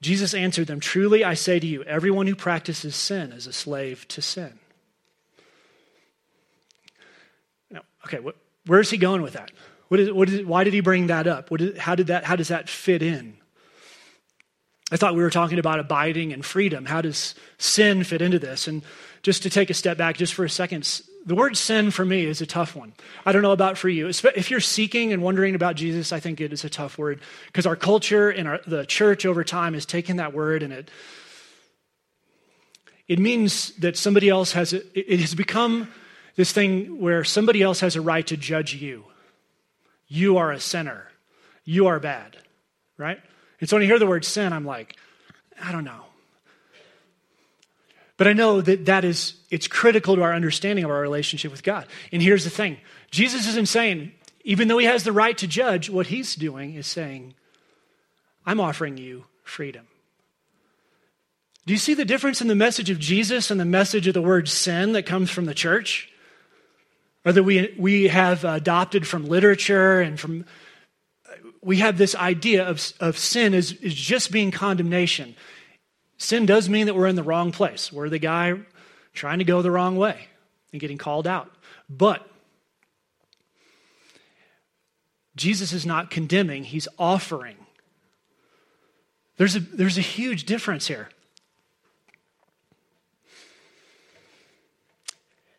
Jesus 0.00 0.34
answered 0.34 0.68
them, 0.68 0.78
Truly 0.78 1.24
I 1.24 1.34
say 1.34 1.58
to 1.58 1.66
you, 1.66 1.82
everyone 1.84 2.26
who 2.26 2.36
practices 2.36 2.94
sin 2.94 3.32
is 3.32 3.46
a 3.46 3.52
slave 3.52 4.06
to 4.08 4.22
sin. 4.22 4.58
Okay, 8.06 8.18
what, 8.18 8.36
where's 8.66 8.90
he 8.90 8.96
going 8.96 9.22
with 9.22 9.34
that? 9.34 9.50
What 9.88 10.00
is, 10.00 10.12
what 10.12 10.28
is, 10.28 10.44
why 10.44 10.64
did 10.64 10.72
he 10.72 10.80
bring 10.80 11.08
that 11.08 11.26
up? 11.26 11.48
Is, 11.52 11.78
how, 11.78 11.94
did 11.94 12.08
that, 12.08 12.24
how 12.24 12.36
does 12.36 12.48
that 12.48 12.68
fit 12.68 13.02
in? 13.02 13.36
I 14.90 14.96
thought 14.96 15.14
we 15.14 15.22
were 15.22 15.30
talking 15.30 15.58
about 15.58 15.80
abiding 15.80 16.32
and 16.32 16.44
freedom. 16.44 16.84
How 16.84 17.00
does 17.00 17.34
sin 17.58 18.04
fit 18.04 18.20
into 18.20 18.38
this? 18.38 18.68
And 18.68 18.82
just 19.22 19.42
to 19.44 19.50
take 19.50 19.70
a 19.70 19.74
step 19.74 19.96
back 19.96 20.16
just 20.16 20.34
for 20.34 20.44
a 20.44 20.50
second, 20.50 21.02
the 21.24 21.34
word 21.34 21.56
sin 21.56 21.90
for 21.90 22.04
me 22.04 22.26
is 22.26 22.40
a 22.42 22.46
tough 22.46 22.76
one. 22.76 22.92
I 23.24 23.32
don't 23.32 23.42
know 23.42 23.52
about 23.52 23.78
for 23.78 23.88
you. 23.88 24.08
If 24.08 24.50
you're 24.50 24.60
seeking 24.60 25.12
and 25.12 25.22
wondering 25.22 25.54
about 25.54 25.76
Jesus, 25.76 26.12
I 26.12 26.20
think 26.20 26.40
it 26.40 26.52
is 26.52 26.64
a 26.64 26.70
tough 26.70 26.98
word 26.98 27.20
because 27.46 27.66
our 27.66 27.76
culture 27.76 28.28
and 28.28 28.48
our, 28.48 28.60
the 28.66 28.84
church 28.84 29.24
over 29.24 29.44
time 29.44 29.74
has 29.74 29.86
taken 29.86 30.16
that 30.16 30.34
word 30.34 30.62
and 30.62 30.72
it 30.72 30.90
it 33.08 33.18
means 33.18 33.72
that 33.76 33.96
somebody 33.96 34.28
else 34.28 34.52
has 34.52 34.72
it, 34.72 34.86
it 34.94 35.20
has 35.20 35.34
become 35.34 35.88
this 36.36 36.52
thing 36.52 37.00
where 37.00 37.24
somebody 37.24 37.62
else 37.62 37.80
has 37.80 37.96
a 37.96 38.00
right 38.00 38.26
to 38.26 38.36
judge 38.36 38.74
you. 38.74 39.04
You 40.08 40.38
are 40.38 40.52
a 40.52 40.60
sinner. 40.60 41.08
You 41.64 41.86
are 41.86 42.00
bad, 42.00 42.36
right? 42.96 43.20
And 43.60 43.68
so 43.68 43.76
when 43.76 43.82
I 43.82 43.86
hear 43.86 43.98
the 43.98 44.06
word 44.06 44.24
sin, 44.24 44.52
I'm 44.52 44.64
like, 44.64 44.96
I 45.62 45.72
don't 45.72 45.84
know. 45.84 46.04
But 48.16 48.28
I 48.28 48.34
know 48.34 48.60
that 48.60 48.86
that 48.86 49.04
is, 49.04 49.34
it's 49.50 49.66
critical 49.66 50.16
to 50.16 50.22
our 50.22 50.34
understanding 50.34 50.84
of 50.84 50.90
our 50.90 51.00
relationship 51.00 51.50
with 51.50 51.62
God. 51.62 51.86
And 52.12 52.22
here's 52.22 52.44
the 52.44 52.50
thing 52.50 52.78
Jesus 53.10 53.48
isn't 53.48 53.68
saying, 53.68 54.12
even 54.44 54.68
though 54.68 54.78
he 54.78 54.86
has 54.86 55.04
the 55.04 55.12
right 55.12 55.36
to 55.38 55.46
judge, 55.46 55.88
what 55.88 56.08
he's 56.08 56.34
doing 56.34 56.74
is 56.74 56.86
saying, 56.86 57.34
I'm 58.44 58.60
offering 58.60 58.96
you 58.96 59.24
freedom. 59.44 59.86
Do 61.64 61.72
you 61.72 61.78
see 61.78 61.94
the 61.94 62.04
difference 62.04 62.40
in 62.40 62.48
the 62.48 62.54
message 62.54 62.90
of 62.90 62.98
Jesus 62.98 63.50
and 63.50 63.60
the 63.60 63.64
message 63.64 64.08
of 64.08 64.14
the 64.14 64.22
word 64.22 64.48
sin 64.48 64.92
that 64.92 65.06
comes 65.06 65.30
from 65.30 65.44
the 65.44 65.54
church? 65.54 66.11
Or 67.24 67.32
that 67.32 67.42
we, 67.42 67.74
we 67.78 68.08
have 68.08 68.44
adopted 68.44 69.06
from 69.06 69.26
literature 69.26 70.00
and 70.00 70.18
from 70.18 70.44
we 71.62 71.76
have 71.76 71.96
this 71.96 72.16
idea 72.16 72.66
of, 72.66 72.92
of 72.98 73.16
sin 73.16 73.54
as, 73.54 73.72
as 73.84 73.94
just 73.94 74.32
being 74.32 74.50
condemnation. 74.50 75.36
Sin 76.18 76.44
does 76.44 76.68
mean 76.68 76.86
that 76.86 76.94
we're 76.94 77.06
in 77.06 77.14
the 77.14 77.22
wrong 77.22 77.52
place. 77.52 77.92
We're 77.92 78.08
the 78.08 78.18
guy 78.18 78.54
trying 79.12 79.38
to 79.38 79.44
go 79.44 79.62
the 79.62 79.70
wrong 79.70 79.96
way 79.96 80.26
and 80.72 80.80
getting 80.80 80.98
called 80.98 81.26
out. 81.26 81.50
But 81.88 82.28
jesus 85.34 85.72
is 85.72 85.86
not 85.86 86.10
condemning 86.10 86.64
he's 86.64 86.88
offering. 86.98 87.56
There's 89.36 89.56
a, 89.56 89.60
there's 89.60 89.98
a 89.98 90.02
huge 90.02 90.44
difference 90.44 90.86
here 90.86 91.08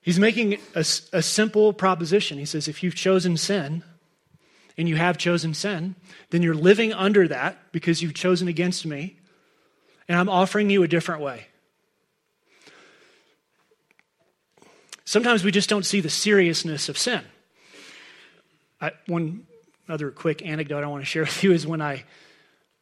He's 0.03 0.19
making 0.19 0.59
a, 0.75 0.85
a 1.13 1.21
simple 1.21 1.73
proposition. 1.73 2.37
He 2.37 2.45
says, 2.45 2.67
if 2.67 2.83
you've 2.83 2.95
chosen 2.95 3.37
sin, 3.37 3.83
and 4.77 4.89
you 4.89 4.95
have 4.95 5.17
chosen 5.17 5.53
sin, 5.53 5.95
then 6.29 6.41
you're 6.41 6.55
living 6.55 6.93
under 6.93 7.27
that 7.27 7.57
because 7.71 8.01
you've 8.01 8.13
chosen 8.13 8.47
against 8.47 8.85
me, 8.85 9.17
and 10.07 10.17
I'm 10.17 10.29
offering 10.29 10.69
you 10.69 10.83
a 10.83 10.87
different 10.87 11.21
way. 11.21 11.47
Sometimes 15.05 15.43
we 15.43 15.51
just 15.51 15.69
don't 15.69 15.85
see 15.85 15.99
the 15.99 16.09
seriousness 16.09 16.89
of 16.89 16.97
sin. 16.97 17.21
I, 18.81 18.91
one 19.05 19.45
other 19.87 20.11
quick 20.11 20.45
anecdote 20.45 20.83
I 20.83 20.87
want 20.87 21.03
to 21.03 21.05
share 21.05 21.23
with 21.23 21.43
you 21.43 21.51
is 21.51 21.67
when 21.67 21.81
I 21.81 22.03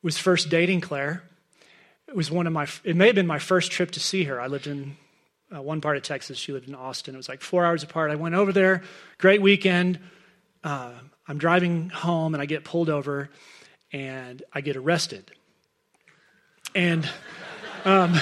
was 0.02 0.18
first 0.18 0.50
dating 0.50 0.82
Claire. 0.82 1.24
It 2.08 2.16
was 2.16 2.32
one 2.32 2.48
of 2.48 2.54
my. 2.54 2.68
It 2.84 2.96
may 2.96 3.08
have 3.08 3.16
been 3.16 3.28
my 3.28 3.40
first 3.40 3.72
trip 3.72 3.92
to 3.92 4.00
see 4.00 4.26
her. 4.26 4.40
I 4.40 4.48
lived 4.48 4.68
in 4.68 4.98
uh, 5.56 5.62
one 5.62 5.82
part 5.82 5.98
of 5.98 6.04
Texas. 6.04 6.38
She 6.38 6.54
lived 6.54 6.68
in 6.68 6.76
Austin. 6.76 7.14
It 7.14 7.18
was 7.18 7.30
like 7.30 7.42
four 7.42 7.66
hours 7.66 7.84
apart. 7.84 8.12
I 8.12 8.16
went 8.16 8.36
over 8.36 8.52
there, 8.52 8.84
great 9.18 9.42
weekend. 9.42 10.00
Uh, 10.64 10.92
I'm 11.28 11.38
driving 11.38 11.90
home 11.90 12.34
and 12.34 12.42
I 12.42 12.46
get 12.46 12.64
pulled 12.64 12.90
over 12.90 13.30
and 13.92 14.42
I 14.54 14.62
get 14.62 14.76
arrested. 14.76 15.32
And 16.74 17.10
um, 17.84 18.20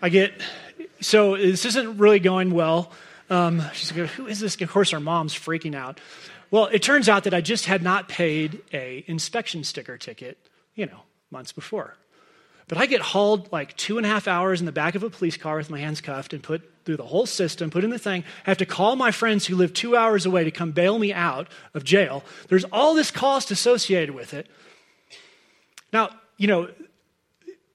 I 0.00 0.08
get, 0.08 0.32
so 1.00 1.36
this 1.36 1.64
isn't 1.64 1.98
really 1.98 2.20
going 2.20 2.50
well. 2.50 2.92
Um, 3.28 3.62
she's 3.72 3.94
like, 3.94 4.08
who 4.10 4.26
is 4.26 4.40
this? 4.40 4.60
Of 4.60 4.70
course, 4.70 4.92
our 4.92 5.00
mom's 5.00 5.34
freaking 5.34 5.74
out. 5.74 6.00
Well, 6.50 6.66
it 6.66 6.82
turns 6.82 7.08
out 7.08 7.24
that 7.24 7.34
I 7.34 7.40
just 7.40 7.66
had 7.66 7.82
not 7.82 8.08
paid 8.08 8.62
a 8.72 9.04
inspection 9.06 9.64
sticker 9.64 9.98
ticket, 9.98 10.38
you 10.74 10.86
know, 10.86 11.00
months 11.30 11.52
before. 11.52 11.96
But 12.68 12.78
I 12.78 12.86
get 12.86 13.00
hauled 13.00 13.52
like 13.52 13.76
two 13.76 13.96
and 13.96 14.06
a 14.06 14.08
half 14.08 14.26
hours 14.26 14.60
in 14.60 14.66
the 14.66 14.72
back 14.72 14.96
of 14.96 15.02
a 15.02 15.10
police 15.10 15.36
car 15.36 15.56
with 15.56 15.70
my 15.70 15.78
hands 15.78 16.00
cuffed 16.00 16.32
and 16.32 16.42
put 16.42 16.68
through 16.84 16.96
the 16.96 17.04
whole 17.04 17.26
system, 17.26 17.70
put 17.70 17.84
in 17.84 17.90
the 17.90 17.98
thing. 17.98 18.24
I 18.46 18.50
have 18.50 18.58
to 18.58 18.66
call 18.66 18.96
my 18.96 19.10
friends 19.10 19.46
who 19.46 19.56
live 19.56 19.72
two 19.72 19.96
hours 19.96 20.26
away 20.26 20.44
to 20.44 20.50
come 20.50 20.72
bail 20.72 20.98
me 20.98 21.12
out 21.12 21.48
of 21.74 21.84
jail. 21.84 22.24
There's 22.48 22.64
all 22.64 22.94
this 22.94 23.10
cost 23.10 23.50
associated 23.50 24.14
with 24.14 24.34
it. 24.34 24.48
Now, 25.92 26.10
you 26.36 26.48
know, 26.48 26.68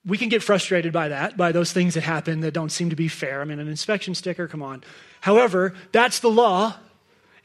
we 0.06 0.18
can 0.18 0.30
get 0.30 0.44
frustrated 0.44 0.92
by 0.92 1.10
that, 1.10 1.38
by 1.38 1.52
those 1.52 1.72
things 1.72 1.94
that 1.94 2.04
happen 2.04 2.42
that 2.42 2.54
don't 2.54 2.72
seem 2.72 2.90
to 2.90 2.96
be 2.96 3.08
fair. 3.08 3.42
I 3.42 3.46
mean, 3.46 3.60
an 3.60 3.68
inspection 3.68 4.16
sticker, 4.16 4.48
come 4.48 4.64
on. 4.64 4.84
However, 5.22 5.74
that's 5.92 6.20
the 6.20 6.30
law, 6.30 6.76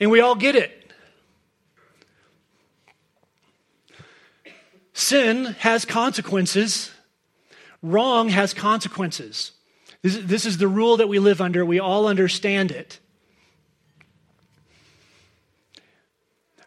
and 0.00 0.10
we 0.10 0.20
all 0.20 0.34
get 0.34 0.56
it. 0.56 0.92
Sin 4.94 5.56
has 5.60 5.84
consequences 5.84 6.90
Wrong 7.86 8.28
has 8.28 8.52
consequences. 8.52 9.52
This, 10.02 10.18
this 10.22 10.46
is 10.46 10.58
the 10.58 10.68
rule 10.68 10.96
that 10.98 11.08
we 11.08 11.18
live 11.18 11.40
under. 11.40 11.64
We 11.64 11.80
all 11.80 12.06
understand 12.06 12.70
it. 12.70 12.98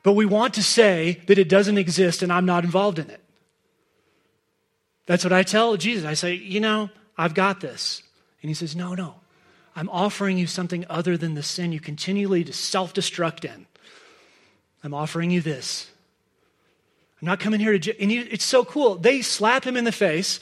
But 0.02 0.14
we 0.14 0.26
want 0.26 0.54
to 0.54 0.64
say 0.64 1.22
that 1.28 1.38
it 1.38 1.50
doesn't 1.50 1.78
exist 1.78 2.24
and 2.24 2.32
I'm 2.32 2.46
not 2.46 2.64
involved 2.64 3.00
in 3.00 3.10
it. 3.10 3.22
That's 5.06 5.24
what 5.24 5.34
I 5.34 5.44
tell 5.44 5.76
Jesus. 5.76 6.06
I 6.06 6.14
say, 6.14 6.36
you 6.36 6.60
know, 6.60 6.90
I've 7.18 7.34
got 7.34 7.60
this. 7.60 8.02
And 8.42 8.50
he 8.50 8.54
says, 8.54 8.76
no, 8.76 8.94
no. 8.94 9.16
I'm 9.76 9.90
offering 9.90 10.38
you 10.38 10.48
something 10.48 10.86
other 10.90 11.18
than 11.18 11.34
the 11.34 11.44
sin 11.44 11.72
you 11.72 11.80
continually 11.80 12.50
self 12.52 12.94
destruct 12.94 13.44
in. 13.44 13.66
I'm 14.84 14.94
offering 14.94 15.32
you 15.32 15.42
this. 15.42 15.90
I'm 17.22 17.26
not 17.26 17.40
coming 17.40 17.60
here 17.60 17.78
to. 17.78 18.02
And 18.02 18.12
it's 18.12 18.46
so 18.46 18.64
cool. 18.64 18.96
They 18.96 19.22
slap 19.22 19.66
him 19.66 19.76
in 19.76 19.84
the 19.84 19.92
face 19.92 20.40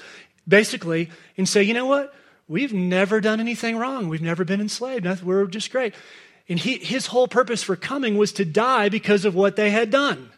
basically, 0.47 1.09
and 1.37 1.47
say, 1.47 1.63
you 1.63 1.73
know 1.73 1.85
what? 1.85 2.13
We've 2.47 2.73
never 2.73 3.19
done 3.19 3.39
anything 3.39 3.77
wrong. 3.77 4.07
We've 4.07 4.21
never 4.21 4.45
been 4.45 4.61
enslaved. 4.61 5.05
We're 5.21 5.45
just 5.47 5.71
great. 5.71 5.93
And 6.47 6.57
he, 6.57 6.77
his 6.77 7.07
whole 7.07 7.27
purpose 7.27 7.61
for 7.61 7.75
coming 7.75 8.17
was 8.17 8.31
to 8.33 8.45
die 8.45 8.87
because 8.89 9.25
of 9.25 9.35
what 9.35 9.57
they 9.57 9.69
had 9.69 9.89
done. 9.89 10.31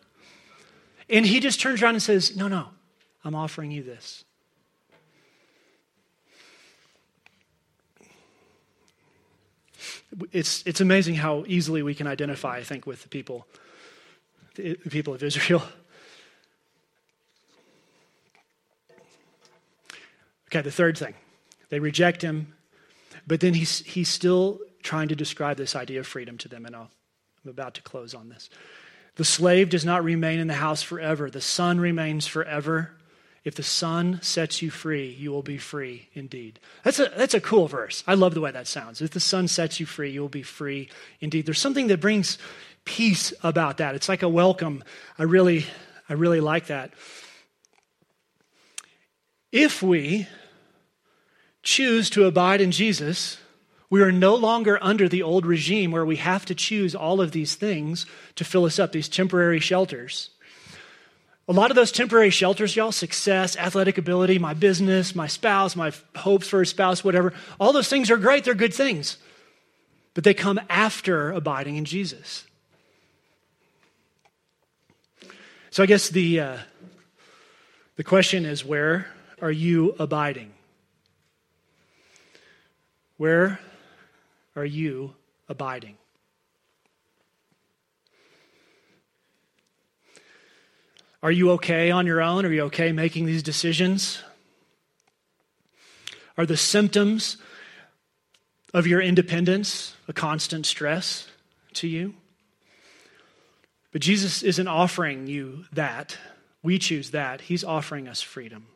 And 1.10 1.26
he 1.26 1.39
just 1.39 1.60
turns 1.60 1.82
around 1.82 1.95
and 1.95 2.04
says, 2.04 2.36
No, 2.36 2.48
no, 2.48 2.67
I'm 3.24 3.36
offering 3.36 3.72
you 3.72 3.84
this. 3.84 4.24
It's, 10.32 10.63
it's 10.65 10.82
amazing 10.82 11.15
how 11.15 11.43
easily 11.48 11.84
we 11.84 11.93
can 11.93 12.08
identify, 12.08 12.58
I 12.58 12.63
think, 12.63 12.88
with 12.88 13.04
the 13.04 13.10
people, 13.10 13.45
the 14.56 14.76
people 14.89 15.13
of 15.13 15.22
Israel. 15.22 15.63
Okay, 20.50 20.62
the 20.62 20.72
third 20.72 20.98
thing. 20.98 21.14
They 21.70 21.80
reject 21.80 22.24
him, 22.24 22.54
but 23.28 23.40
then 23.40 23.54
he's, 23.54 23.80
he's 23.80 24.10
still 24.10 24.60
trying 24.82 25.10
to 25.10 25.16
describe 25.16 25.58
this 25.58 25.76
idea 25.76 26.00
of 26.00 26.08
freedom 26.08 26.38
to 26.40 26.48
them, 26.48 26.66
and 26.66 26.76
I'll, 26.76 26.90
I'm 27.44 27.52
about 27.52 27.76
to 27.76 27.82
close 27.84 28.16
on 28.16 28.30
this. 28.30 28.50
The 29.16 29.26
slave 29.26 29.70
does 29.70 29.86
not 29.86 30.04
remain 30.04 30.40
in 30.40 30.48
the 30.48 30.56
house 30.56 30.82
forever, 30.82 31.30
the 31.30 31.42
son 31.42 31.80
remains 31.80 32.26
forever. 32.26 32.92
If 33.46 33.56
the 33.56 33.64
Son 33.64 34.20
sets 34.22 34.62
you 34.62 34.70
free, 34.70 35.10
you 35.18 35.32
will 35.32 35.42
be 35.42 35.58
free 35.58 36.10
indeed. 36.14 36.60
That's 36.84 37.00
a, 37.00 37.12
that's 37.16 37.34
a 37.34 37.40
cool 37.40 37.68
verse. 37.68 38.04
I 38.06 38.16
love 38.16 38.34
the 38.34 38.42
way 38.42 38.52
that 38.52 38.68
sounds. 38.68 39.02
If 39.02 39.12
the 39.12 39.22
Son 39.22 39.48
sets 39.48 39.80
you 39.80 39.86
free, 39.86 40.12
you 40.12 40.20
will 40.22 40.28
be 40.28 40.44
free 40.44 40.90
indeed. 41.22 41.46
There's 41.46 41.58
something 41.58 41.88
that 41.88 42.02
brings 42.02 42.38
peace 42.84 43.34
about 43.42 43.78
that. 43.78 43.96
It's 43.96 44.10
like 44.10 44.24
a 44.24 44.30
welcome. 44.30 44.84
I 45.18 45.24
really, 45.24 45.66
I 46.10 46.14
really 46.14 46.42
like 46.42 46.68
that. 46.68 46.92
If 49.52 49.82
we 49.82 50.28
choose 51.64 52.10
to 52.12 52.26
abide 52.26 52.62
in 52.62 52.72
Jesus, 52.72 53.38
we 53.90 54.02
are 54.02 54.12
no 54.12 54.36
longer 54.36 54.78
under 54.82 55.10
the 55.10 55.24
old 55.24 55.46
regime 55.46 55.92
where 55.92 56.06
we 56.06 56.18
have 56.18 56.46
to 56.46 56.56
choose 56.56 56.94
all 56.94 57.20
of 57.20 57.32
these 57.32 57.56
things 57.56 58.06
to 58.36 58.44
fill 58.44 58.66
us 58.66 58.78
up, 58.78 58.92
these 58.92 59.10
temporary 59.10 59.60
shelters. 59.60 60.30
A 61.48 61.54
lot 61.54 61.72
of 61.72 61.76
those 61.76 61.92
temporary 61.92 62.30
shelters, 62.30 62.76
y'all, 62.76 62.92
success, 62.92 63.58
athletic 63.58 63.98
ability, 63.98 64.38
my 64.38 64.54
business, 64.54 65.16
my 65.16 65.26
spouse, 65.26 65.76
my 65.76 65.92
hopes 66.16 66.48
for 66.48 66.62
a 66.62 66.66
spouse, 66.66 67.04
whatever, 67.04 67.34
all 67.60 67.74
those 67.74 67.90
things 67.90 68.12
are 68.12 68.18
great. 68.18 68.44
They're 68.44 68.54
good 68.54 68.74
things. 68.74 69.18
But 70.14 70.24
they 70.24 70.36
come 70.36 70.60
after 70.70 71.32
abiding 71.32 71.76
in 71.76 71.86
Jesus. 71.86 72.46
So 75.72 75.82
I 75.82 75.88
guess 75.88 76.10
the, 76.10 76.40
uh, 76.40 76.58
the 77.96 78.04
question 78.04 78.46
is 78.46 78.64
where 78.64 79.08
are 79.41 79.52
you 79.52 79.95
abiding? 79.99 80.52
Where 83.17 83.60
are 84.56 84.65
you 84.65 85.13
abiding? 85.47 85.97
Are 91.21 91.32
you 91.32 91.52
okay 91.52 91.91
on 91.91 92.06
your 92.06 92.21
own? 92.21 92.45
Are 92.45 92.52
you 92.52 92.63
okay 92.63 92.91
making 92.91 93.25
these 93.25 93.43
decisions? 93.43 94.23
Are 96.38 96.45
the 96.45 96.56
symptoms 96.56 97.36
of 98.73 98.88
your 98.88 99.02
independence 99.02 99.95
a 100.08 100.13
constant 100.13 100.65
stress 100.65 101.28
to 101.73 101.88
you? 101.88 102.13
But 103.91 104.02
Jesus 104.02 104.43
isn't 104.43 104.67
offering 104.67 105.28
you 105.28 105.65
that. 105.73 106.17
We 106.63 106.80
choose 106.80 107.12
that. 107.12 107.41
He's 107.41 107.63
offering 107.63 108.08
us 108.08 108.21
freedom. 108.21 108.67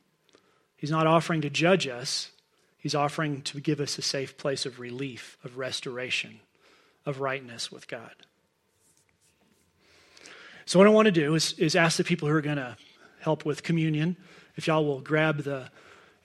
He's 0.83 0.91
not 0.91 1.07
offering 1.07 1.39
to 1.39 1.49
judge 1.49 1.87
us, 1.87 2.29
He's 2.77 2.93
offering 2.93 3.41
to 3.43 3.61
give 3.61 3.79
us 3.79 3.97
a 3.97 4.01
safe 4.01 4.37
place 4.37 4.65
of 4.65 4.81
relief, 4.81 5.37
of 5.41 5.57
restoration, 5.57 6.41
of 7.05 7.21
rightness 7.21 7.71
with 7.71 7.87
God. 7.87 8.11
So, 10.65 10.79
what 10.79 10.85
I 10.85 10.91
want 10.91 11.05
to 11.05 11.11
do 11.13 11.35
is, 11.35 11.53
is 11.53 11.77
ask 11.77 11.95
the 11.95 12.03
people 12.03 12.27
who 12.27 12.35
are 12.35 12.41
going 12.41 12.57
to 12.57 12.75
help 13.21 13.45
with 13.45 13.63
communion 13.63 14.17
if 14.57 14.67
y'all 14.67 14.83
will 14.83 14.99
grab 14.99 15.43
the 15.43 15.69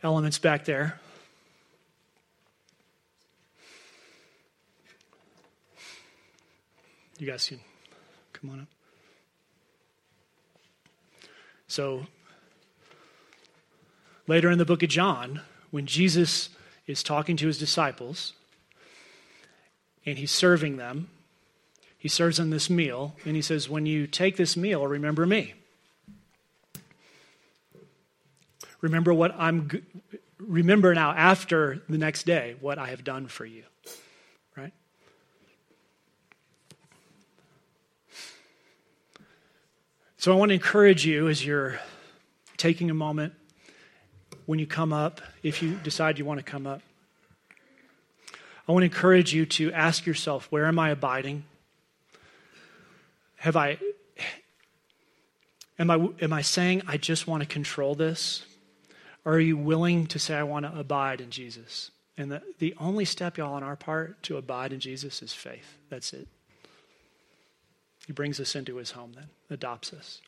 elements 0.02 0.40
back 0.40 0.64
there. 0.64 0.98
You 7.16 7.28
guys 7.28 7.46
can 7.46 7.60
come 8.32 8.50
on 8.50 8.60
up. 8.62 8.68
So, 11.68 12.08
later 14.28 14.50
in 14.50 14.58
the 14.58 14.64
book 14.64 14.82
of 14.84 14.90
John, 14.90 15.40
when 15.70 15.86
Jesus 15.86 16.50
is 16.86 17.02
talking 17.02 17.36
to 17.38 17.46
his 17.48 17.58
disciples 17.58 18.34
and 20.06 20.18
he's 20.18 20.30
serving 20.30 20.76
them, 20.76 21.08
he 21.96 22.08
serves 22.08 22.36
them 22.36 22.50
this 22.50 22.70
meal, 22.70 23.16
and 23.24 23.34
he 23.34 23.42
says, 23.42 23.68
When 23.68 23.84
you 23.84 24.06
take 24.06 24.36
this 24.36 24.56
meal, 24.56 24.86
remember 24.86 25.26
me. 25.26 25.54
Remember 28.80 29.12
what 29.12 29.34
I'm, 29.36 29.68
remember 30.38 30.94
now 30.94 31.10
after 31.10 31.82
the 31.88 31.98
next 31.98 32.24
day 32.24 32.54
what 32.60 32.78
I 32.78 32.90
have 32.90 33.02
done 33.02 33.26
for 33.26 33.44
you. 33.44 33.64
Right? 34.56 34.72
So 40.18 40.32
I 40.32 40.36
want 40.36 40.50
to 40.50 40.54
encourage 40.54 41.04
you 41.04 41.26
as 41.26 41.44
you're 41.44 41.80
taking 42.56 42.90
a 42.90 42.94
moment 42.94 43.32
when 44.48 44.58
you 44.58 44.66
come 44.66 44.94
up, 44.94 45.20
if 45.42 45.62
you 45.62 45.74
decide 45.84 46.18
you 46.18 46.24
want 46.24 46.40
to 46.40 46.42
come 46.42 46.66
up. 46.66 46.80
I 48.66 48.72
want 48.72 48.80
to 48.80 48.86
encourage 48.86 49.34
you 49.34 49.44
to 49.44 49.70
ask 49.74 50.06
yourself, 50.06 50.46
where 50.48 50.64
am 50.64 50.78
I 50.78 50.88
abiding? 50.88 51.44
Have 53.36 53.56
I 53.56 53.76
am 55.78 55.90
I 55.90 56.08
am 56.22 56.32
I 56.32 56.40
saying 56.40 56.80
I 56.88 56.96
just 56.96 57.26
want 57.26 57.42
to 57.42 57.46
control 57.46 57.94
this? 57.94 58.46
Or 59.22 59.34
are 59.34 59.40
you 59.40 59.58
willing 59.58 60.06
to 60.06 60.18
say 60.18 60.34
I 60.34 60.44
want 60.44 60.64
to 60.64 60.78
abide 60.78 61.20
in 61.20 61.28
Jesus? 61.28 61.90
And 62.16 62.32
the, 62.32 62.42
the 62.58 62.74
only 62.80 63.04
step, 63.04 63.36
y'all, 63.36 63.52
on 63.52 63.62
our 63.62 63.76
part 63.76 64.22
to 64.22 64.38
abide 64.38 64.72
in 64.72 64.80
Jesus 64.80 65.20
is 65.20 65.34
faith. 65.34 65.76
That's 65.90 66.14
it. 66.14 66.26
He 68.06 68.14
brings 68.14 68.40
us 68.40 68.56
into 68.56 68.76
his 68.76 68.92
home 68.92 69.12
then, 69.14 69.26
adopts 69.50 69.92
us. 69.92 70.22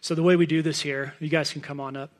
So 0.00 0.14
the 0.14 0.22
way 0.22 0.36
we 0.36 0.46
do 0.46 0.62
this 0.62 0.80
here, 0.80 1.14
you 1.20 1.28
guys 1.28 1.52
can 1.52 1.60
come 1.60 1.78
on 1.78 1.96
up. 1.96 2.10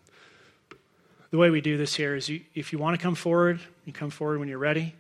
The 1.31 1.39
way 1.39 1.51
we 1.51 1.61
do 1.61 1.79
this 1.79 1.95
here 1.95 2.15
is 2.15 2.29
you, 2.29 2.43
if 2.55 2.73
you 2.73 2.79
want 2.79 2.99
to 2.99 3.03
come 3.03 3.15
forward, 3.15 3.61
you 3.87 3.93
come 3.93 4.11
forward 4.11 4.39
when 4.39 4.49
you're 4.49 4.59
ready. 4.59 4.95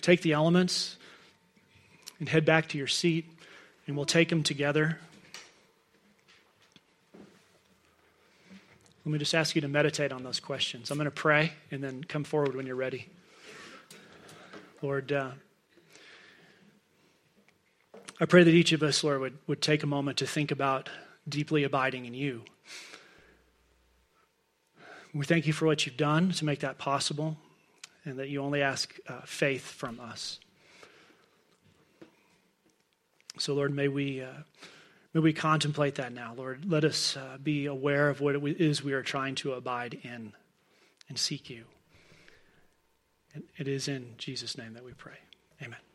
Take 0.00 0.22
the 0.22 0.32
elements 0.32 0.96
and 2.18 2.28
head 2.28 2.44
back 2.44 2.68
to 2.70 2.78
your 2.78 2.86
seat, 2.86 3.26
and 3.86 3.96
we'll 3.96 4.06
take 4.06 4.30
them 4.30 4.42
together. 4.42 4.98
Let 9.04 9.12
me 9.12 9.18
just 9.18 9.34
ask 9.34 9.54
you 9.54 9.60
to 9.60 9.68
meditate 9.68 10.10
on 10.10 10.24
those 10.24 10.40
questions. 10.40 10.90
I'm 10.90 10.96
going 10.96 11.04
to 11.04 11.10
pray 11.12 11.52
and 11.70 11.84
then 11.84 12.02
come 12.02 12.24
forward 12.24 12.56
when 12.56 12.66
you're 12.66 12.74
ready. 12.74 13.06
Lord, 14.82 15.12
uh, 15.12 15.30
I 18.18 18.24
pray 18.24 18.42
that 18.42 18.54
each 18.54 18.72
of 18.72 18.82
us, 18.82 19.04
Lord, 19.04 19.20
would, 19.20 19.38
would 19.46 19.62
take 19.62 19.84
a 19.84 19.86
moment 19.86 20.18
to 20.18 20.26
think 20.26 20.50
about 20.50 20.88
deeply 21.28 21.64
abiding 21.64 22.06
in 22.06 22.14
you. 22.14 22.42
We 25.14 25.24
thank 25.24 25.46
you 25.46 25.52
for 25.52 25.66
what 25.66 25.86
you've 25.86 25.96
done 25.96 26.32
to 26.32 26.44
make 26.44 26.60
that 26.60 26.78
possible, 26.78 27.36
and 28.04 28.18
that 28.18 28.28
you 28.28 28.42
only 28.42 28.62
ask 28.62 28.94
uh, 29.08 29.20
faith 29.24 29.62
from 29.62 29.98
us. 29.98 30.38
So, 33.38 33.54
Lord, 33.54 33.74
may 33.74 33.88
we, 33.88 34.22
uh, 34.22 34.42
may 35.14 35.20
we 35.20 35.32
contemplate 35.32 35.96
that 35.96 36.12
now. 36.12 36.34
Lord, 36.36 36.70
let 36.70 36.84
us 36.84 37.16
uh, 37.16 37.38
be 37.42 37.66
aware 37.66 38.08
of 38.08 38.20
what 38.20 38.34
it 38.34 38.42
is 38.60 38.82
we 38.82 38.92
are 38.92 39.02
trying 39.02 39.34
to 39.36 39.52
abide 39.52 39.98
in 40.02 40.32
and 41.08 41.18
seek 41.18 41.50
you. 41.50 41.64
And 43.34 43.44
it 43.58 43.68
is 43.68 43.88
in 43.88 44.14
Jesus' 44.18 44.56
name 44.56 44.74
that 44.74 44.84
we 44.84 44.92
pray. 44.92 45.18
Amen. 45.62 45.85